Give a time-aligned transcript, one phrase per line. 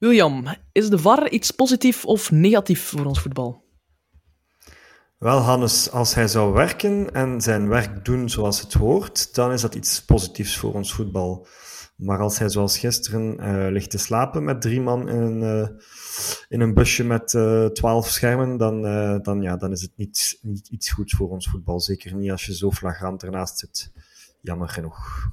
[0.00, 3.64] William, is de VAR iets positief of negatief voor ons voetbal?
[5.18, 9.60] Wel, Hannes, als hij zou werken en zijn werk doen zoals het hoort, dan is
[9.60, 11.46] dat iets positiefs voor ons voetbal.
[11.96, 15.68] Maar als hij zoals gisteren uh, ligt te slapen met drie man in een, uh,
[16.48, 18.82] in een busje met uh, twaalf schermen, dan,
[19.22, 21.80] dan, ja, dan is het niet, niet iets goeds voor ons voetbal.
[21.80, 23.92] Zeker niet als je zo flagrant ernaast zit.
[24.40, 25.30] Jammer genoeg.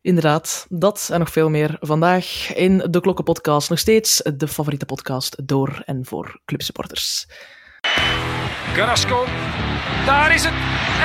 [0.00, 3.68] Inderdaad, dat en nog veel meer vandaag in de Klokkenpodcast.
[3.68, 7.26] Nog steeds de favoriete podcast door en voor clubsupporters.
[8.74, 9.24] Carrasco,
[10.06, 10.52] daar is het.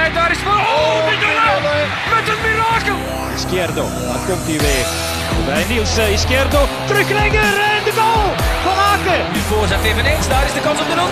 [0.05, 0.53] En daar is voor.
[0.53, 1.87] Oh, Mignolet!
[2.13, 2.97] Met een mirakel!
[3.35, 4.87] Izquierdo, daar komt hij weer.
[5.45, 8.29] Bij Niels Izquierdo, teruglegger en de goal
[8.65, 9.21] van Aken.
[9.33, 10.99] Nu voorzet eveneens, daar is de kans op de 0-3.
[10.99, 11.03] 0-3.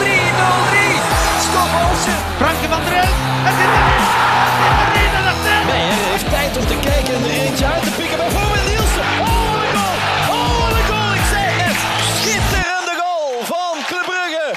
[1.48, 2.20] Stop Olsen.
[2.42, 3.18] Franke van der Elf.
[3.46, 3.72] Het zit
[6.58, 8.18] om te kijken en er eentje uit te pikken.
[8.18, 9.08] Bijvoorbeeld Nielsen.
[9.26, 9.98] Oh, wat een goal.
[10.36, 11.14] Oh, wat een goal.
[11.20, 11.78] Ik zei het.
[12.20, 14.48] Schitterende goal van Club Brugge.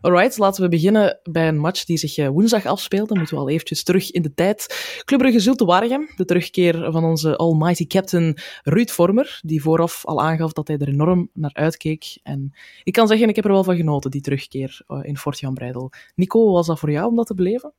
[0.00, 3.14] Alright, laten we beginnen bij een match die zich woensdag afspeelde.
[3.14, 4.60] Moeten we al eventjes terug in de tijd.
[5.04, 10.22] Club Brugge Zulte Waregem, de terugkeer van onze almighty captain Ruud Vormer, die vooraf al
[10.22, 12.18] aangaf dat hij er enorm naar uitkeek.
[12.22, 15.54] En ik kan zeggen, ik heb er wel van genoten, die terugkeer in Fort Jan
[15.54, 15.90] Breidel.
[16.14, 17.72] Nico, was dat voor jou om dat te beleven?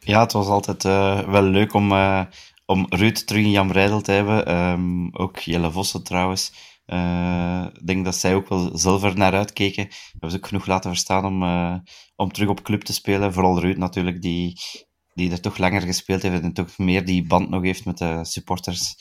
[0.00, 2.24] Ja, het was altijd uh, wel leuk om, uh,
[2.66, 4.54] om Ruud terug in Jan Breidel te hebben.
[4.56, 6.52] Um, ook Jelle Vossen trouwens.
[6.86, 9.84] Uh, ik denk dat zij ook wel zelf er naar uitkeken.
[9.84, 11.42] We hebben ze ook genoeg laten verstaan om,
[12.16, 13.32] om terug op club te spelen.
[13.32, 14.60] Vooral Ruud natuurlijk, die,
[15.14, 18.18] die er toch langer gespeeld heeft en toch meer die band nog heeft met de
[18.22, 18.94] supporters,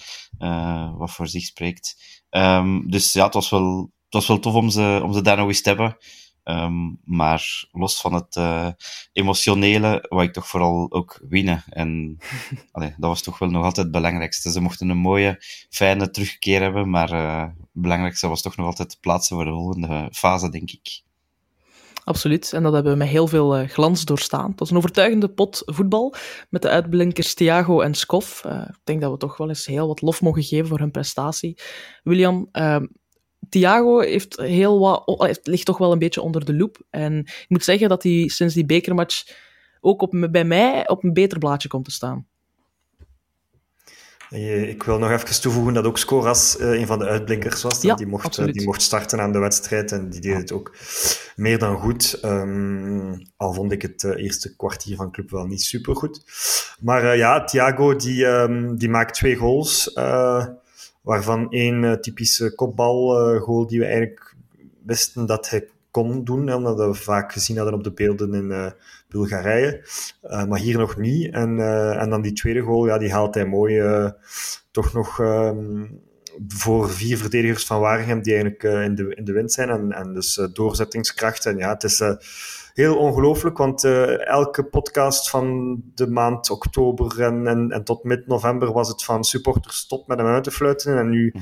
[0.98, 1.96] wat voor zich spreekt.
[2.30, 5.38] Um, dus ja, het was wel, het was wel tof om ze, om ze daar
[5.38, 5.98] nog eens te hebben.
[6.50, 8.68] Um, maar los van het uh,
[9.12, 11.64] emotionele, wou ik toch vooral ook winnen.
[11.70, 12.18] En
[12.72, 14.52] allee, dat was toch wel nog altijd het belangrijkste.
[14.52, 18.98] Ze mochten een mooie, fijne terugkeer hebben, maar uh, het belangrijkste was toch nog altijd
[19.02, 21.02] plaatsen voor de volgende fase, denk ik.
[22.04, 24.50] Absoluut, en dat hebben we met heel veel uh, glans doorstaan.
[24.50, 26.16] Het was een overtuigende pot voetbal
[26.50, 28.44] met de uitblinkers Thiago en Skof.
[28.46, 31.58] ik denk dat we toch wel eens heel wat lof mogen geven voor hun prestatie.
[32.04, 32.50] William,
[33.50, 36.82] Thiago heeft heel wat, ligt toch wel een beetje onder de loep.
[36.90, 39.48] En ik moet zeggen dat hij sinds die bekermatch
[39.82, 42.28] ook op, bij mij op een beter blaadje komt te staan.
[44.30, 47.82] Ik wil nog even toevoegen dat ook Scoras uh, een van de uitblinkers was.
[47.82, 48.54] Ja, die, mocht, absoluut.
[48.54, 50.76] die mocht starten aan de wedstrijd en die deed het ook
[51.36, 52.20] meer dan goed.
[52.26, 56.24] Um, al vond ik het uh, eerste kwartier van club wel niet super goed.
[56.80, 59.94] Maar ja, Thiago die, um, die maakt twee goals
[61.10, 64.36] waarvan één uh, typische kopbalgoal die we eigenlijk
[64.86, 68.72] wisten dat hij kon doen, omdat we vaak gezien hadden op de beelden in uh,
[69.08, 69.84] Bulgarije,
[70.22, 71.34] maar hier nog niet.
[71.34, 71.60] En,
[72.00, 73.82] en dan die tweede goal, ja, die haalt hij mooi
[74.72, 76.02] toch nog um,
[76.48, 80.14] voor vier verdedigers van Waregem die eigenlijk in, de, in de wind zijn en, en
[80.14, 81.46] dus doorzettingskracht.
[81.46, 82.02] En ja, het is
[82.80, 88.72] heel ongelooflijk, want uh, elke podcast van de maand oktober en, en, en tot mid-november
[88.72, 90.98] was het van supporters stop met hem uit te fluiten.
[90.98, 91.34] En nu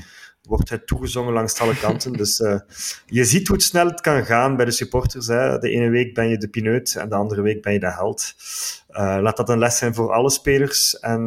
[0.42, 2.12] wordt hij toegezongen langs alle kanten.
[2.12, 2.58] Dus uh,
[3.06, 5.26] je ziet hoe snel het kan gaan bij de supporters.
[5.26, 5.58] Hè.
[5.58, 8.34] De ene week ben je de pineut en de andere week ben je de held.
[8.90, 10.98] Uh, laat dat een les zijn voor alle spelers.
[10.98, 11.26] En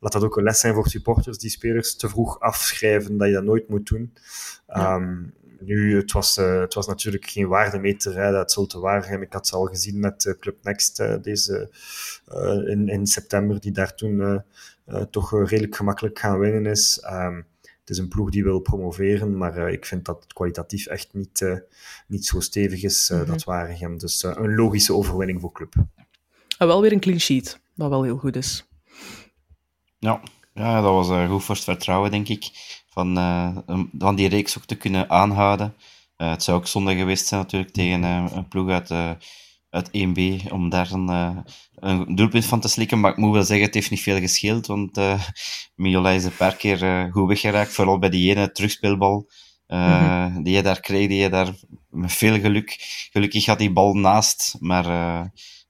[0.00, 3.34] laat dat ook een les zijn voor supporters die spelers te vroeg afschrijven, dat je
[3.34, 4.14] dat nooit moet doen.
[4.68, 4.94] Ja.
[4.94, 9.22] Um, nu, het was, uh, het was natuurlijk geen waardemeter, hè, dat Zulte Waregem.
[9.22, 11.70] Ik had ze al gezien met uh, Club Next uh, deze,
[12.66, 14.42] in, in september, die daar toen
[15.10, 17.04] toch redelijk gemakkelijk gaan winnen is.
[17.10, 17.46] Um,
[17.80, 21.62] het is een ploeg die wil promoveren, maar ik vind dat het kwalitatief echt niet,
[22.06, 23.26] niet zo stevig is, mm -hmm.
[23.26, 23.98] dat Waregem.
[23.98, 25.74] Dus een logische overwinning voor club.
[26.58, 28.68] En wel weer een clean sheet, wat wel heel goed is.
[29.98, 30.22] Ja,
[30.54, 32.50] ja dat was goed voor het vertrouwen, denk ik
[32.98, 33.56] van, uh,
[33.98, 35.74] van die reeks ook te kunnen aanhouden.
[36.16, 38.90] Uh, het zou ook zonde geweest zijn natuurlijk tegen uh, een ploeg uit,
[39.70, 41.44] uit 1B om daar een,
[41.74, 43.00] een doelpunt van te slikken.
[43.00, 45.00] Maar ik moet wel zeggen, het heeft niet veel gescheeld, want
[45.74, 49.30] Miola is een paar keer goed weggeraakt, vooral bij die ene terugspeelbal.
[49.66, 50.42] Mm -hmm.
[50.42, 51.54] die je daar kreeg, die je daar
[51.90, 52.76] met veel geluk...
[53.12, 54.84] Gelukkig had die bal naast, maar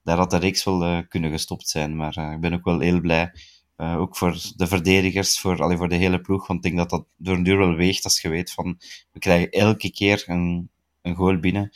[0.03, 1.95] daar had de reeks wel kunnen gestopt zijn.
[1.95, 3.31] Maar ik ben ook wel heel blij
[3.81, 6.47] uh, ook voor de verdedigers, voor, allee, voor de hele ploeg.
[6.47, 8.79] Want ik denk dat dat door een duur wel weegt als je weet van
[9.11, 10.69] we krijgen elke keer een,
[11.01, 11.69] een goal binnen.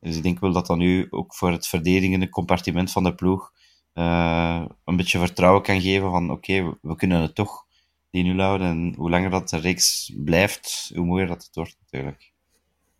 [0.00, 3.52] Dus ik denk wel dat dat nu ook voor het verdedigende compartiment van de ploeg
[3.94, 7.66] uh, een beetje vertrouwen kan geven van oké, we, kunnen het toch
[8.10, 8.66] die nul houden.
[8.66, 12.32] En hoe langer dat de reeks blijft, hoe mooier dat het wordt natuurlijk.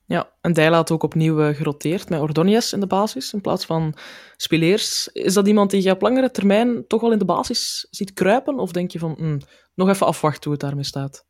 [0.06, 3.94] Ja, en Dijla had ook opnieuw geroteerd met Ordonez in de basis in plaats van
[4.36, 5.08] Spileers.
[5.08, 8.58] Is dat iemand die je op langere termijn toch wel in de basis ziet kruipen?
[8.58, 9.40] Of denk je van, mm,
[9.74, 11.24] nog even afwachten hoe het daarmee staat?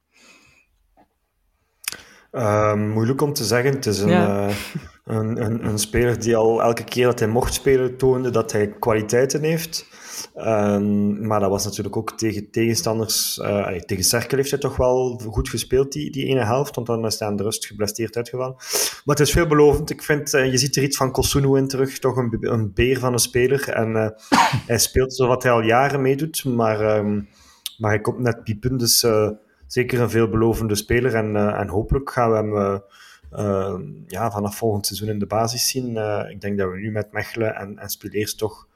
[2.36, 3.72] Um, moeilijk om te zeggen.
[3.74, 4.46] Het is een, ja.
[4.46, 4.54] uh,
[5.04, 8.68] een, een, een, speler die al elke keer dat hij mocht spelen toonde dat hij
[8.78, 9.86] kwaliteiten heeft.
[10.36, 13.38] Um, maar dat was natuurlijk ook tegen tegenstanders.
[13.38, 16.74] Uh, tegen Cerkel heeft hij toch wel goed gespeeld, die, die ene helft.
[16.74, 18.54] Want dan is hij aan de rust geblesteerd uitgevallen.
[19.04, 19.90] Maar het is veelbelovend.
[19.90, 21.98] Ik vind, uh, je ziet er iets van Kosunu in terug.
[21.98, 23.68] Toch een, een beer van een speler.
[23.68, 24.08] En uh,
[24.66, 26.44] hij speelt zoals hij al jaren meedoet.
[26.44, 27.28] Maar, um,
[27.78, 28.76] maar hij komt net piepen.
[28.76, 29.06] Dus
[29.66, 31.14] zeker een veelbelovende speler.
[31.14, 32.84] En, en hopelijk gaan we hem.
[34.06, 35.96] ja, vanaf volgend seizoen in de basis zien.
[36.30, 38.66] ik denk dat we nu met Mechelen en, en Spileers toch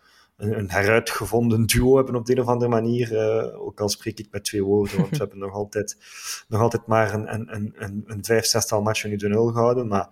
[0.41, 3.13] een, een heruitgevonden duo hebben op de een of andere manier.
[3.13, 5.97] Uh, ook al spreek ik met twee woorden, want we hebben nog altijd,
[6.49, 9.89] nog altijd maar een, een, een, een vijf, zestal matchen nu de nul gehouden.
[9.89, 10.09] Maar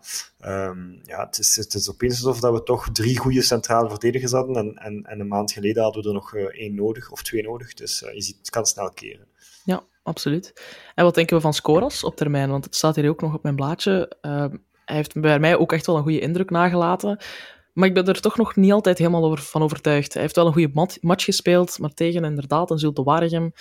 [0.47, 4.33] um, ja, het is, het is opeens alsof dat we toch drie goede centrale verdedigers
[4.33, 4.57] hadden.
[4.57, 7.75] En, en, en een maand geleden hadden we er nog één nodig, of twee nodig.
[7.75, 9.27] Dus uh, je ziet, het kan snel keren.
[9.65, 10.52] Ja, absoluut.
[10.94, 12.50] En wat denken we van Scoras op termijn?
[12.50, 14.12] Want het staat hier ook nog op mijn blaadje.
[14.20, 17.19] hij heeft bij mij ook echt wel een goede indruk nagelaten.
[17.72, 20.12] Maar ik ben er toch nog niet altijd helemaal over, van overtuigd.
[20.12, 23.52] Hij heeft wel een goede mat match gespeeld, maar tegen inderdaad een Zulte Waregem.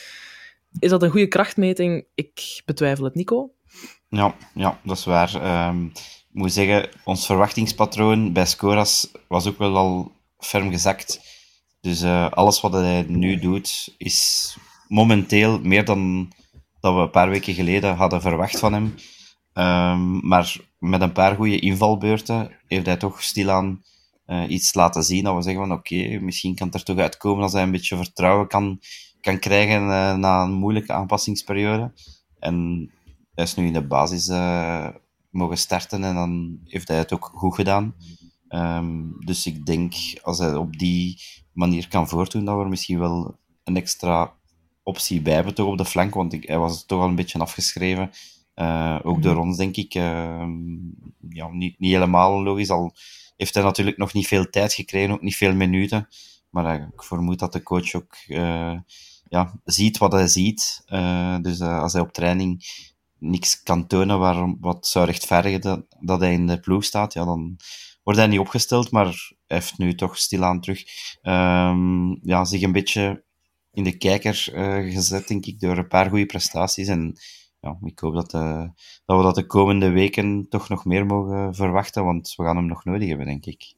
[0.80, 2.06] Is dat een goede krachtmeting?
[2.16, 3.52] Ik betwijfel het, Nico.
[4.10, 5.68] Ja, ja dat is waar.
[5.70, 5.86] Um,
[6.30, 11.20] ik moet zeggen, ons verwachtingspatroon bij Scoras was ook wel al ferm gezakt.
[11.82, 14.58] Dus uh, alles wat hij nu doet, is
[14.88, 16.32] momenteel meer dan
[16.80, 18.96] dat we een paar weken geleden hadden verwacht van hem.
[19.54, 23.84] Um, maar met een paar goede invalbeurten heeft hij toch stilaan
[24.28, 27.44] uh, iets laten zien dat we zeggen van oké, misschien kan het er toch uitkomen
[27.44, 28.80] als hij een beetje vertrouwen kan,
[29.22, 31.92] kan krijgen uh, na een moeilijke aanpassingsperiode.
[32.40, 32.90] En
[33.34, 34.88] hij is nu in de basis uh,
[35.30, 37.96] mogen starten en dan heeft hij het ook goed gedaan.
[38.50, 41.22] Um, dus ik denk, als hij op die
[41.54, 44.34] manier kan voortdoen, dat we misschien wel een extra
[44.88, 47.40] optie bij hebben toch op de flank, want ik, hij was toch al een beetje
[47.40, 48.12] afgeschreven.
[48.56, 49.42] Uh, ook door mhm.
[49.42, 49.96] ons, denk ik.
[49.96, 50.48] Uh,
[51.30, 52.96] ja, niet, niet helemaal logisch, al
[53.36, 56.08] heeft hij natuurlijk nog niet veel tijd gekregen, ook niet veel minuten.
[56.50, 58.16] Maar uh, ik vermoed dat de coach ook
[59.30, 60.84] ja, ziet wat hij ziet.
[61.42, 62.64] Dus als hij op training
[63.20, 67.26] niks kan tonen waarom, wat zou rechtvaardigen dat, dat hij in de ploeg staat, ja,
[67.26, 67.58] dan
[68.04, 68.92] wordt hij niet opgesteld.
[68.92, 70.84] Maar hij heeft nu toch stilaan terug
[71.22, 73.26] um, ja, zich een beetje
[73.78, 74.34] in de kijker
[74.92, 76.88] gezet, denk ik, door een paar goede prestaties.
[76.88, 77.16] En
[77.60, 78.64] ja, ik hoop dat, uh,
[79.06, 82.66] dat we dat de komende weken toch nog meer mogen verwachten, want we gaan hem
[82.66, 83.74] nog nodig hebben, denk ik.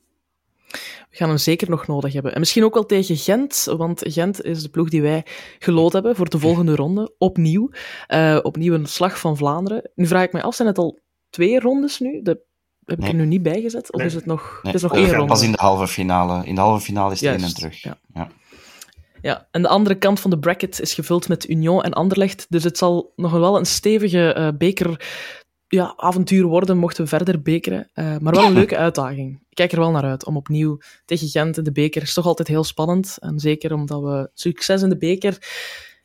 [1.09, 2.33] We gaan hem zeker nog nodig hebben.
[2.33, 5.25] En misschien ook wel tegen Gent, want Gent is de ploeg die wij
[5.59, 7.15] gelood hebben voor de volgende ronde.
[7.17, 7.69] Opnieuw.
[8.07, 9.91] Uh, opnieuw een slag van Vlaanderen.
[9.95, 10.99] Nu vraag ik me af, zijn het al
[11.29, 12.21] twee rondes nu?
[12.21, 12.47] De
[12.85, 13.13] heb ik nee.
[13.13, 13.91] er nu niet bij gezet?
[13.93, 14.07] Of nee.
[14.07, 14.73] is het nog, nee.
[14.73, 15.25] het is nog één ronde?
[15.25, 16.45] Pas in de halve finale.
[16.45, 17.81] In de halve finale is het heen en terug.
[17.81, 17.97] Ja.
[18.13, 18.27] ja.
[19.21, 22.45] Ja, en de andere kant van de bracket is gevuld met Union en Anderlecht.
[22.49, 25.07] Dus het zal nog wel een stevige uh, beker
[25.67, 27.89] ja, avontuur worden, mochten we verder bekeren.
[27.95, 29.39] Uh, maar wel een leuke uitdaging.
[29.49, 32.01] Ik kijk er wel naar uit om opnieuw tegen Gent in de beker.
[32.01, 33.17] is toch altijd heel spannend.
[33.19, 35.37] En zeker omdat we succes in de beker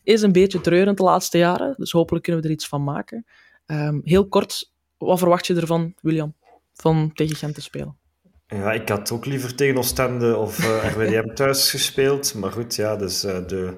[0.03, 1.75] is een beetje treurend de laatste jaren.
[1.77, 3.27] Dus hopelijk kunnen we er iets van maken.
[3.67, 6.35] Um, heel kort, wat verwacht je ervan, William,
[6.73, 7.97] van tegen Gent te spelen?
[8.55, 12.35] Ja, ik had ook liever tegen Oostende of uh, RWDM thuis gespeeld.
[12.35, 13.77] Maar goed, ja, dus uh, de,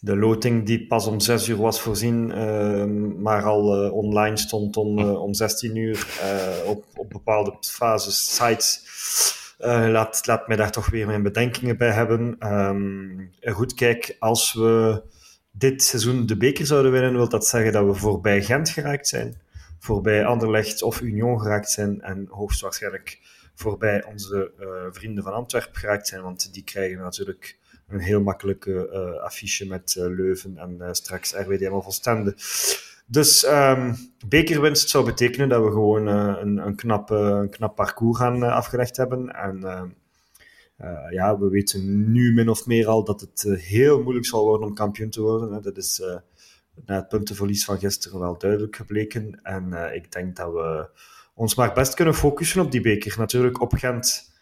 [0.00, 2.84] de loting die pas om 6 uur was voorzien, uh,
[3.22, 6.06] maar al uh, online stond om, om 16 uur
[6.66, 8.84] op, op bepaalde fases, sites,
[9.58, 12.36] laat, laat mij daar toch weer mijn bedenkingen bij hebben.
[12.52, 15.02] Um, goed, kijk, als we
[15.50, 19.40] dit seizoen de beker zouden winnen, wil dat zeggen dat we voorbij Gent geraakt zijn,
[19.78, 23.18] voorbij Anderlecht of Union geraakt zijn en hoogstwaarschijnlijk
[23.60, 28.90] voorbij onze uh, vrienden van Antwerpen geraakt zijn, want die krijgen natuurlijk een heel makkelijke
[28.92, 32.34] uh, affiche met uh, Leuven en straks RWDM of Oostende.
[33.06, 33.96] Dus um,
[34.28, 39.28] bekerwinst zou betekenen dat we gewoon een, een, knap, een knap parcours gaan afgelegd hebben.
[39.34, 39.60] En
[41.10, 44.74] ja, we weten nu min of meer al dat het heel moeilijk zal worden om
[44.74, 45.52] kampioen te worden.
[45.52, 45.60] Hè.
[45.60, 46.02] Dat is
[46.86, 49.40] na het puntenverlies van gisteren wel duidelijk gebleken.
[49.42, 50.88] En ik denk dat we
[51.40, 53.14] ons maar best kunnen focussen op die beker.
[53.18, 54.32] Natuurlijk op Gent.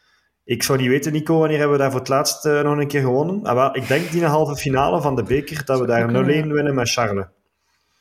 [0.45, 2.89] Ik zou niet weten, Nico, wanneer hebben we daar voor het laatst uh, nog een
[2.89, 3.45] keer gewonnen?
[3.45, 6.75] Ah, wel, ik denk die halve finale van de beker, dat we daar 0-1 winnen
[6.75, 7.27] met Charles.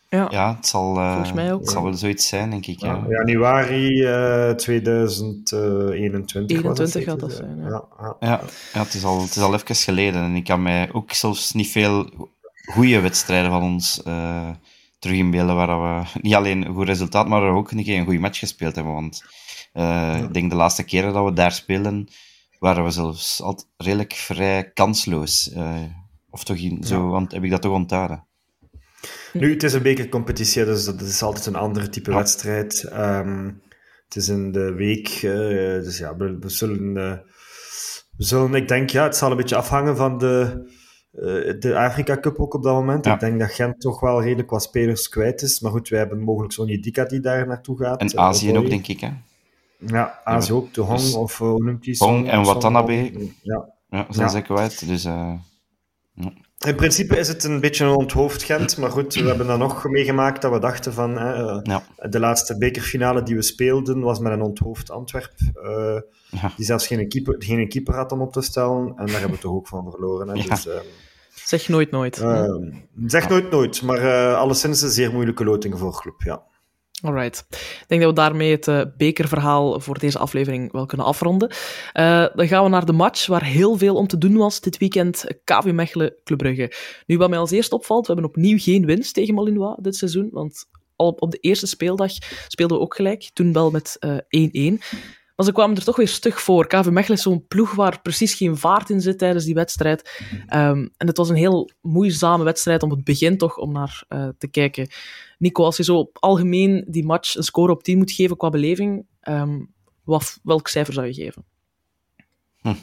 [0.09, 1.59] Ja, ja het, zal, uh, mij ook.
[1.59, 2.79] het zal wel zoiets zijn, denk ik.
[2.79, 3.05] Ja.
[3.09, 7.83] januari uh, 2021 21 gaat dat zijn, ja.
[7.99, 8.41] Ja, ja.
[8.73, 10.21] ja, het, is al, het is al even geleden.
[10.21, 12.09] En ik kan mij ook zelfs niet veel
[12.73, 14.01] goede wedstrijden van ons
[14.99, 18.19] terug inbeelden waar we niet alleen een goed resultaat, maar ook een keer een goede
[18.19, 18.93] match gespeeld hebben.
[18.93, 19.23] Want
[19.73, 20.15] uh, ja.
[20.15, 22.07] ik denk de laatste keren dat we daar speelden,
[22.59, 25.51] waren we zelfs altijd redelijk vrij kansloos.
[25.53, 25.83] Uh,
[26.29, 28.25] of toch in, zo, want heb ik dat toch onthouden?
[29.33, 32.83] Nu, het is een bekercompetitie, dus dat is altijd een andere type wedstrijd.
[32.83, 33.51] Ehm,
[34.05, 35.31] het is in de week, uh,
[35.83, 36.93] dus ja, we, we zullen,
[38.17, 40.65] we zullen, ik denk, ja, het zal een beetje afhangen van de,
[41.59, 43.05] de Afrika Cup ook op dat moment.
[43.05, 43.13] Ja.
[43.13, 45.59] Ik denk dat Gent toch wel redelijk wat spelers kwijt is.
[45.59, 48.01] Maar goed, wij hebben mogelijk zo'n Dika die daar naartoe gaat.
[48.01, 49.09] En Azië ook, denk ik, hè?
[49.77, 50.73] Ja, Azië ook.
[50.73, 51.41] De Hong dus of
[51.79, 51.95] die?
[51.97, 53.11] Hong en Watanabe.
[53.41, 53.75] Ja.
[53.89, 54.87] Ja, zijn ze kwijt.
[54.87, 55.39] Dus, ja.
[56.65, 59.89] In principe is het een beetje een onthoofd Gent, maar goed, we hebben dan nog
[59.89, 61.33] meegemaakt dat we dachten van hè,
[61.63, 61.83] ja.
[62.09, 65.33] de laatste bekerfinale die we speelden was met een onthoofd Antwerp,
[65.63, 65.99] uh,
[66.29, 66.51] ja.
[66.55, 69.37] die zelfs geen keeper, geen keeper had om op te stellen, en daar hebben we
[69.37, 70.27] toch ook van verloren.
[70.27, 70.43] Hè, ja.
[70.43, 70.73] dus, uh,
[71.33, 72.17] zeg nooit nooit.
[72.17, 72.55] Uh,
[73.05, 76.43] zeg nooit nooit, maar alleszins een zeer moeilijke loting voor club, ja.
[77.01, 77.45] Alright.
[77.49, 81.49] Ik denk dat we daarmee het uh, bekerverhaal voor deze aflevering wel kunnen afronden.
[81.93, 84.77] Uh, dan gaan we naar de match waar heel veel om te doen was dit
[84.77, 85.25] weekend.
[85.43, 86.71] KV Mechelen Club Brugge.
[87.05, 90.29] Nu, wat mij als eerste opvalt, we hebben opnieuw geen winst tegen Malinois dit seizoen,
[90.31, 92.11] want al op de eerste speeldag
[92.47, 94.07] speelden we ook gelijk, toen wel met 1-1.
[95.37, 96.67] Maar ze kwamen er toch weer stug voor.
[96.67, 100.23] KV Mechelen is zo'n ploeg waar precies geen vaart in zit tijdens die wedstrijd.
[100.31, 104.29] Um, en het was een heel moeizame wedstrijd om het begin toch om naar uh,
[104.37, 104.89] te kijken.
[105.37, 108.49] Nico, als je zo op algemeen die match een score op 10 moet geven qua
[108.49, 111.45] beleving, um, wat, welk cijfer zou je geven?
[112.57, 112.75] Hm.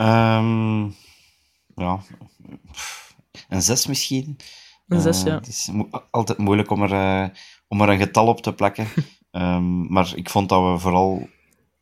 [0.00, 0.94] um,
[1.84, 2.00] ja,
[3.48, 4.36] een 6 misschien.
[4.88, 5.34] Een 6, uh, ja.
[5.34, 7.28] Het is mo altijd moeilijk om er, uh,
[7.68, 8.86] om er een getal op te plakken.
[9.32, 11.28] Um, maar ik vond dat we vooral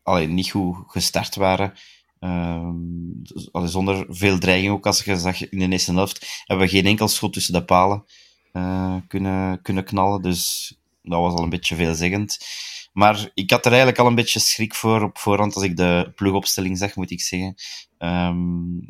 [0.03, 1.73] allee, niet goed gestart waren.
[2.21, 6.87] Um, zonder veel dreiging ook, als je zag in de eerste helft, hebben we geen
[6.87, 8.05] enkel schot tussen de palen
[8.53, 10.23] uh, kunnen, kunnen knallen.
[10.23, 12.39] Dus dat was al een beetje veelzeggend.
[12.93, 16.13] Maar ik had er eigenlijk al een beetje schrik voor op voorhand als ik de
[16.15, 17.55] ploegopstelling zag, moet ik zeggen.
[17.99, 18.81] Um,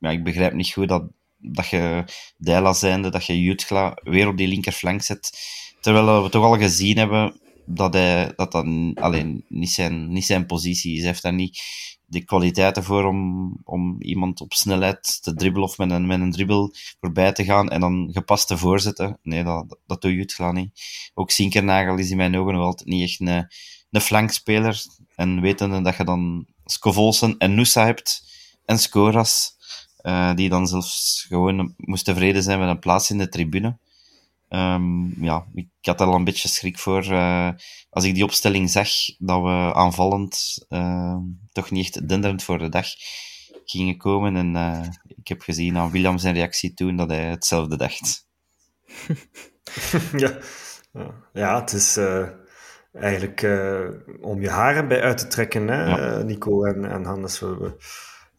[0.00, 1.04] ja, ik begrijp niet goed dat,
[1.36, 2.04] dat je
[2.36, 5.38] Dijla zijnde, dat je Jutgla weer op die linkerflank zet.
[5.80, 7.40] Terwijl we toch al gezien hebben
[7.74, 10.98] dat hij, dat, dat alleen niet zijn, niet zijn positie is.
[10.98, 11.60] Hij heeft daar niet
[12.04, 16.32] de kwaliteiten voor om, om iemand op snelheid te dribbelen of met een, met een
[16.32, 19.18] dribbel voorbij te gaan en dan gepast te voorzetten.
[19.22, 21.10] Nee, dat, dat doe je niet.
[21.14, 23.46] Ook Sinkernagel is in mijn ogen altijd niet echt een,
[23.90, 24.84] een flankspeler.
[25.14, 28.22] En wetende dat je dan Scovolsen en Nusa hebt
[28.64, 29.56] en Scoras,
[30.02, 33.78] uh, die dan zelfs gewoon moest tevreden zijn met een plaats in de tribune.
[34.52, 37.04] Um, ja, ik had er al een beetje schrik voor.
[37.04, 37.50] Uh,
[37.90, 38.88] als ik die opstelling zag,
[39.18, 41.16] dat we aanvallend uh,
[41.52, 42.86] toch niet echt denderend voor de dag
[43.64, 44.36] gingen komen.
[44.36, 48.26] En uh, ik heb gezien aan William zijn reactie toen dat hij hetzelfde dacht.
[50.16, 50.38] ja.
[51.32, 51.98] ja, het is
[52.92, 53.42] eigenlijk
[54.20, 56.22] om je haren bij uit te trekken, hè, ja.
[56.22, 57.40] Nico en, en Hannes.
[57.40, 57.76] We,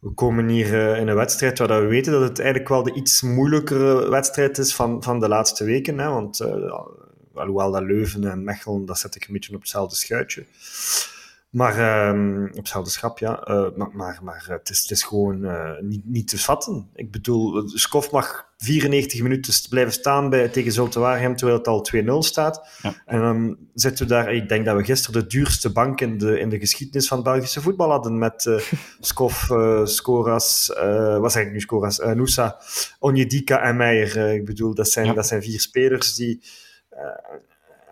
[0.01, 2.93] we komen hier uh, in een wedstrijd waar we weten dat het eigenlijk wel de
[2.93, 5.99] iets moeilijkere wedstrijd is van, van de laatste weken.
[5.99, 6.09] Hè?
[6.09, 6.73] Want uh,
[7.33, 10.45] alhoewel dat Leuven en Mechelen, dat zet ik een beetje op hetzelfde schuitje.
[11.51, 13.47] Maar um, op hetzelfde schap, ja.
[13.49, 16.89] Uh, maar maar, maar het, is, het is gewoon uh, niet, niet te vatten.
[16.95, 21.87] Ik bedoel, Skof mag 94 minuten blijven staan bij, tegen Zulte Waregem, terwijl het al
[21.95, 22.67] 2-0 staat.
[22.81, 22.93] Ja.
[23.05, 24.33] En dan zitten we daar...
[24.33, 27.61] Ik denk dat we gisteren de duurste bank in de, in de geschiedenis van Belgische
[27.61, 28.17] voetbal hadden.
[28.17, 28.59] Met uh,
[28.99, 29.49] Skof,
[29.83, 30.73] Skoras...
[31.19, 31.97] Wat zeg ik nu, Skoras?
[31.97, 32.57] Noosa,
[32.99, 34.33] Onjedika en Meijer.
[34.33, 35.13] ik bedoel, dat zijn, ja.
[35.13, 36.43] dat zijn vier spelers die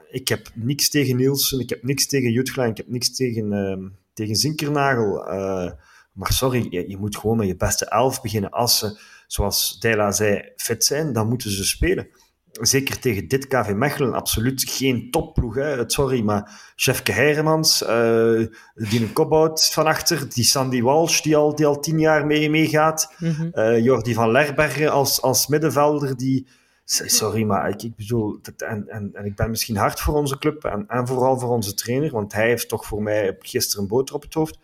[0.10, 3.90] ik heb niks tegen Nielsen, ik heb niks tegen Jutgla, ik heb niks tegen, uh,
[4.14, 5.28] tegen Zinkernagel.
[5.28, 5.72] Uh,
[6.14, 8.50] maar sorry, je, je, moet gewoon met je beste elf beginnen.
[8.50, 12.08] Als ze, zoals Deila zei, fit zijn, dan moeten ze spelen.
[12.52, 15.56] Zeker tegen dit KV Mechelen, absoluut geen topploeg.
[15.56, 15.84] Hè.
[15.90, 21.66] Sorry, maar Chefke Heiremans, uh, die Kopbout van achter, die Sandy Walsh, die al, die
[21.66, 23.14] al tien jaar mee, meegaat.
[23.18, 23.78] Mm -hmm.
[23.82, 26.48] Jordi van Lerbergen als, als middenvelder, die,
[26.92, 30.64] Sorry, maar ik, ik bedoel, en, en, en ik ben misschien hard voor onze club
[30.64, 34.16] en, en vooral voor onze trainer, want hij heeft toch voor mij gisteren een boter
[34.16, 34.60] op het hoofd.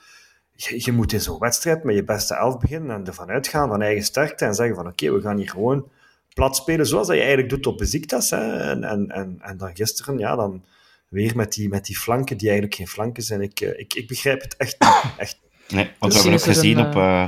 [0.51, 3.82] Je, je moet in zo'n wedstrijd met je beste elf beginnen en ervan uitgaan van
[3.82, 5.89] eigen sterkte en zeggen van oké, okay, we gaan hier gewoon
[6.34, 8.32] plat spelen zoals dat je eigenlijk doet op Beziktas.
[8.32, 10.63] En, en, en, en dan gisteren, ja, dan
[11.08, 13.41] weer met die, met die flanken die eigenlijk geen flanken zijn.
[13.41, 15.13] Ik, ik, ik begrijp het echt niet.
[15.17, 15.39] Echt.
[15.67, 16.96] Nee, want we hebben ook gezien een, op...
[16.96, 17.27] Uh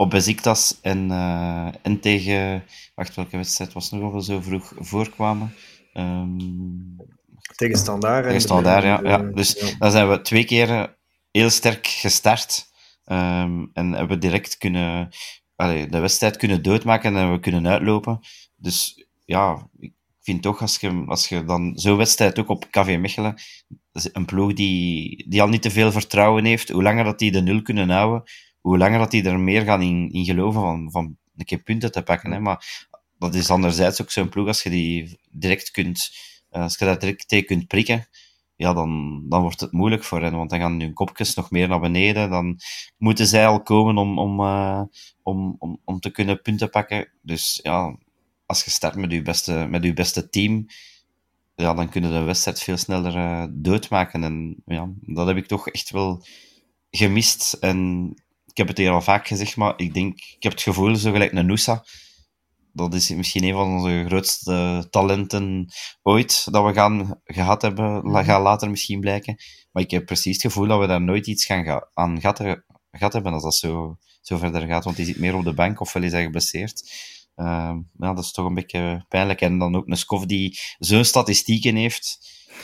[0.00, 2.64] op Beziktas en, uh, en tegen...
[2.94, 5.54] Wacht, welke wedstrijd was nog wel zo vroeg voorkwamen?
[5.94, 6.96] Um,
[7.56, 8.24] tegen Standaard.
[8.24, 9.18] Tegen Standaard, ja, ja.
[9.18, 9.76] Dus ja.
[9.78, 10.96] dan zijn we twee keer
[11.30, 12.66] heel sterk gestart.
[13.04, 15.08] Um, en hebben we direct kunnen...
[15.56, 18.20] Allee, de wedstrijd kunnen doodmaken en we kunnen uitlopen.
[18.56, 22.96] Dus ja, ik vind toch, als je, als je dan zo'n wedstrijd ook op KV
[23.00, 23.34] Mechelen,
[23.92, 27.42] een ploeg die, die al niet te veel vertrouwen heeft, hoe langer dat die de
[27.42, 28.22] nul kunnen houden,
[28.60, 31.92] hoe langer dat die er meer gaan in, in geloven van, van een keer punten
[31.92, 32.32] te pakken.
[32.32, 32.40] Hè.
[32.40, 32.88] Maar
[33.18, 36.10] dat is anderzijds ook zo'n ploeg, als je die direct kunt,
[36.52, 38.08] uh, als je daar direct tegen kunt prikken,
[38.56, 41.68] ja, dan, dan wordt het moeilijk voor hen, want dan gaan hun kopjes nog meer
[41.68, 42.58] naar beneden, dan
[42.98, 44.82] moeten zij al komen om, om, uh,
[45.22, 47.08] om, om, om te kunnen punten pakken.
[47.22, 47.96] Dus ja,
[48.46, 50.66] als je start met je beste, met je beste team,
[51.54, 54.24] ja, dan kunnen de wedstrijd veel sneller uh, doodmaken.
[54.24, 56.24] En ja, dat heb ik toch echt wel
[56.90, 57.52] gemist.
[57.52, 58.14] En
[58.50, 61.12] ik heb het hier al vaak gezegd, maar ik denk, ik heb het gevoel, zo
[61.12, 61.84] gelijk een Noosa,
[62.72, 68.42] dat is misschien een van onze grootste talenten ooit dat we gaan gehad hebben, gaan
[68.42, 69.36] later misschien blijken.
[69.72, 72.38] Maar ik heb precies het gevoel dat we daar nooit iets gaan aan gehad,
[72.90, 74.84] gehad hebben als dat zo, zo verder gaat.
[74.84, 76.92] Want die zit meer op de bank ofwel is hij geblesseerd.
[77.36, 79.40] Uh, ja, dat is toch een beetje pijnlijk.
[79.40, 82.18] En dan ook een Skof die zo'n statistieken heeft.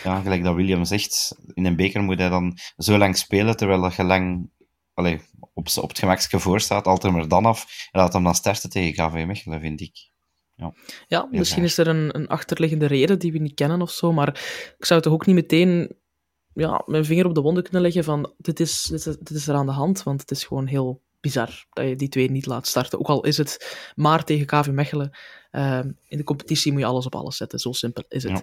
[0.05, 3.81] Ja, gelijk dat William zegt, in een beker moet hij dan zo lang spelen, terwijl
[3.81, 4.51] dat je lang
[4.95, 5.21] allee,
[5.57, 7.89] op, op het gemakske voor staat, altijd maar dan af.
[7.91, 10.11] En laat hem dan starten tegen KV Mechelen, vind ik.
[10.55, 10.75] Ja,
[11.07, 14.29] ja misschien is er een, een achterliggende reden die we niet kennen of zo, maar
[14.79, 15.97] ik zou toch ook niet meteen
[16.55, 19.49] ja, mijn vinger op de wonden kunnen leggen van dit is, dit, is, dit is
[19.49, 22.47] er aan de hand, want het is gewoon heel bizar dat je die twee niet
[22.47, 22.99] laat starten.
[22.99, 25.17] Ook al is het maar tegen KV Mechelen.
[25.53, 27.59] Uh, in de competitie moet je alles op alles zetten.
[27.59, 28.43] Zo simpel is het.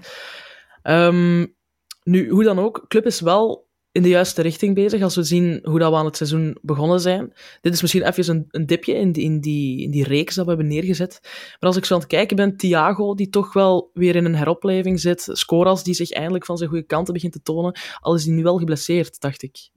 [0.83, 1.05] Ja.
[1.07, 1.55] Um,
[2.03, 5.01] nu, hoe dan ook, club is wel in de juiste richting bezig.
[5.01, 7.33] Als we zien hoe dat we aan het seizoen begonnen zijn.
[7.61, 10.45] Dit is misschien even een, een dipje in die, in, die, in die reeks dat
[10.45, 11.19] we hebben neergezet.
[11.21, 14.35] Maar als ik zo aan het kijken ben, Thiago, die toch wel weer in een
[14.35, 15.29] heropleving zit.
[15.31, 17.79] Scoras, die zich eindelijk van zijn goede kanten begint te tonen.
[17.99, 19.69] Al is hij nu wel geblesseerd, dacht ik.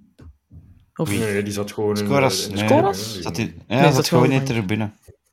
[0.95, 1.19] Of...
[1.19, 2.65] Nee, die zat gewoon Scoras, in, nee.
[2.65, 3.21] Scoras?
[3.21, 4.91] Zat die, ja, nee, zat gewoon in de tribune.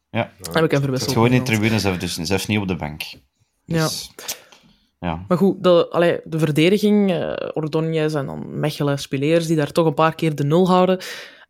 [0.09, 0.31] Ja.
[0.51, 1.11] Heb ik hem verwisseld.
[1.11, 3.03] Zat gewoon in de tribune, zelf, dus zelfs niet op de bank.
[3.65, 4.23] Dus, ja.
[5.03, 5.25] Ja.
[5.27, 10.15] Maar goed, de, de verdediging, uh, en dan Mechelen, Spileers, die daar toch een paar
[10.15, 10.98] keer de nul houden.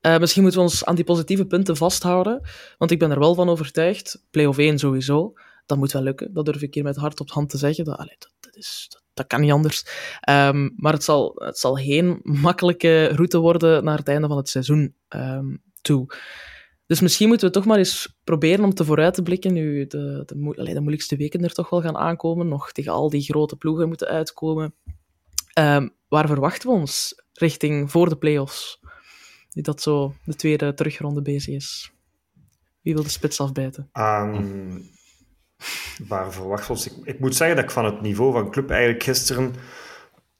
[0.02, 2.42] Uh, misschien moeten we ons aan die positieve punten vasthouden,
[2.78, 5.34] want ik ben er wel van overtuigd, play-off 1 sowieso,
[5.66, 6.34] dat moet wel lukken.
[6.34, 7.86] Dat durf ik hier met hart op hand te zeggen.
[7.86, 7.98] Dat,
[8.40, 9.86] dat, is, dat, kan niet anders.
[10.30, 14.50] Um, maar het zal, het zal geen makkelijke route worden naar het einde van het
[14.50, 16.06] seizoen um, toe.
[16.94, 20.24] Dus misschien moeten we toch maar eens proberen om te vooruit te blikken, nu de,
[20.26, 23.22] de, mo allee, de moeilijkste weken er toch wel gaan aankomen, nog tegen al die
[23.22, 24.76] grote ploegen moeten uitkomen.
[25.60, 28.80] Um, waar verwachten we ons richting voor de play-offs?
[29.52, 31.92] Nu dat zo de tweede terugronde bezig is.
[32.82, 33.90] Wie wil de spits afbijten?
[33.94, 34.90] Um,
[36.08, 36.88] waar verwachten we ons?
[36.88, 39.54] Ik, ik, moet zeggen dat ik van het niveau van club eigenlijk gisteren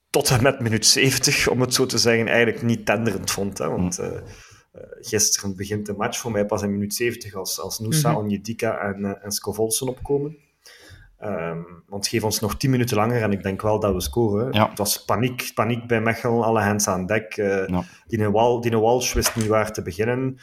[0.10, 3.58] tot en met minuut 70, om het zo te zeggen, eigenlijk niet tenderend vond.
[3.58, 3.70] Hè?
[3.70, 4.00] Want...
[4.00, 4.22] Uh, uh,
[5.00, 8.24] gisteren begint de match voor mij pas in minuut 70 als, als Noosa, mm -hmm.
[8.24, 10.38] Onjedika en, uh, en Scovolsen opkomen.
[11.24, 14.54] Um, want geef ons nog 10 minuten langer en ik denk wel dat we scoren.
[14.54, 14.70] Ja.
[14.70, 17.38] Het was paniek, paniek bij Mechelen, alle hands aan dek.
[17.38, 17.84] Uh, ja.
[18.08, 20.38] die, Wal, die Walsh wist niet waar te beginnen.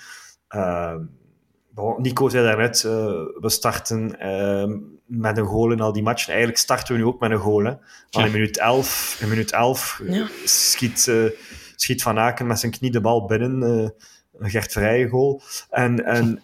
[1.97, 4.16] Nico zei daarnet, we starten
[5.05, 6.29] met een goal in al die matchen.
[6.29, 7.64] Eigenlijk starten we nu ook met een goal.
[7.64, 7.73] Hè.
[8.09, 8.25] Ja.
[8.25, 10.27] in minuut 11, in minuut 11 Ja.
[10.45, 11.12] schiet,
[11.77, 13.95] schiet Van Aken met zijn knie de bal binnen
[14.40, 15.42] een Gert goal.
[15.70, 16.42] En, en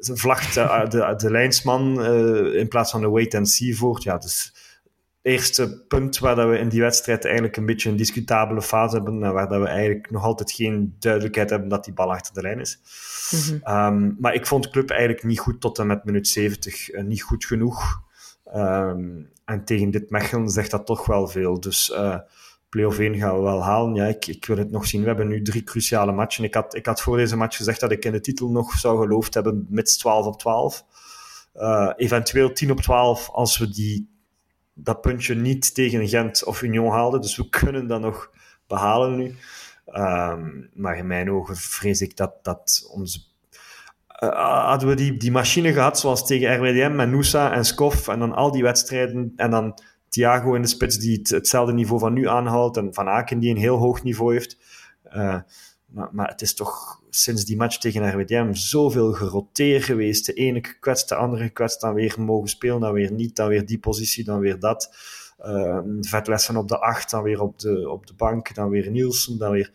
[0.00, 4.02] ze vlagt de, de, de lijnsman uh, in plaats van de wait-and-see voort.
[4.02, 4.52] Ja, dus
[5.22, 8.96] het eerste punt waar dat we in die wedstrijd eigenlijk een beetje een discutabele fase
[8.96, 12.34] hebben en waar dat we eigenlijk nog altijd geen duidelijkheid hebben dat die bal achter
[12.34, 12.78] de lijn is.
[13.30, 13.76] Mm -hmm.
[13.76, 16.92] um, maar ik vond de club eigenlijk niet goed tot en met minuut 70.
[16.92, 18.00] Uh, niet goed genoeg.
[18.54, 21.60] Um, en tegen dit Mechelen zegt dat toch wel veel.
[21.60, 21.90] Dus...
[21.90, 22.18] Uh,
[22.68, 23.94] play-off 1 gaan we wel halen.
[23.94, 25.00] Ja, ik, ik wil het nog zien.
[25.00, 26.44] We hebben nu drie cruciale matchen.
[26.44, 28.98] Ik had, ik had voor deze match gezegd dat ik in de titel nog zou
[28.98, 30.84] geloofd hebben, mits 12 op 12.
[31.56, 34.08] Uh, eventueel 10 op 12 als we die,
[34.74, 37.20] dat puntje niet tegen Gent of Union haalden.
[37.20, 38.30] Dus we kunnen dat nog
[38.66, 39.34] behalen nu.
[39.94, 43.20] Um, maar in mijn ogen vrees ik dat, dat onze
[44.22, 48.32] uh, hadden we die, die machine gehad, zoals tegen RWDM Noosa en Skof, en dan
[48.32, 49.78] al die wedstrijden, en dan
[50.18, 53.50] Thiago in de spits die het, hetzelfde niveau van nu aanhoudt en Van Aken die
[53.50, 54.58] een heel hoog niveau heeft.
[55.06, 55.40] Uh,
[55.86, 60.26] maar, maar, het is toch sinds die match tegen RWDM zoveel geroteerd geweest.
[60.26, 63.66] De ene gekwetst, de andere gekwetst, dan weer mogen spelen, dan weer niet, dan weer
[63.66, 64.96] die positie, dan weer dat.
[65.46, 69.38] Uh, vetlessen op de acht, dan weer op de, op de bank, dan weer Nielsen,
[69.38, 69.70] dan weer...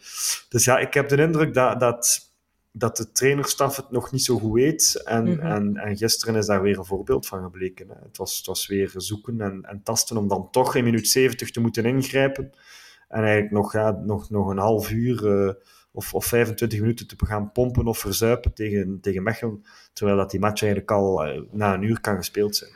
[0.50, 1.80] Dus ja, ik heb de indruk dat...
[1.80, 2.32] dat
[2.76, 5.02] dat de trainerstaf het nog niet zo goed weet.
[5.04, 5.52] En, mm -hmm.
[5.52, 7.90] en, en gisteren is daar weer een voorbeeld van gebleken.
[7.90, 7.96] Hè.
[8.04, 11.52] Het, was, het was weer zoeken en, en tasten om dan toch in minuut 70
[11.52, 12.52] te moeten ingrijpen.
[13.08, 15.54] En eigenlijk nog, ja, nog, nog een half uur uh,
[15.92, 19.66] of, of 25 minuten te gaan pompen of verzuipen tegen, tegen Mechelen.
[19.94, 22.72] Terwijl dat die match eigenlijk al uh, na een uur kan gespeeld zijn.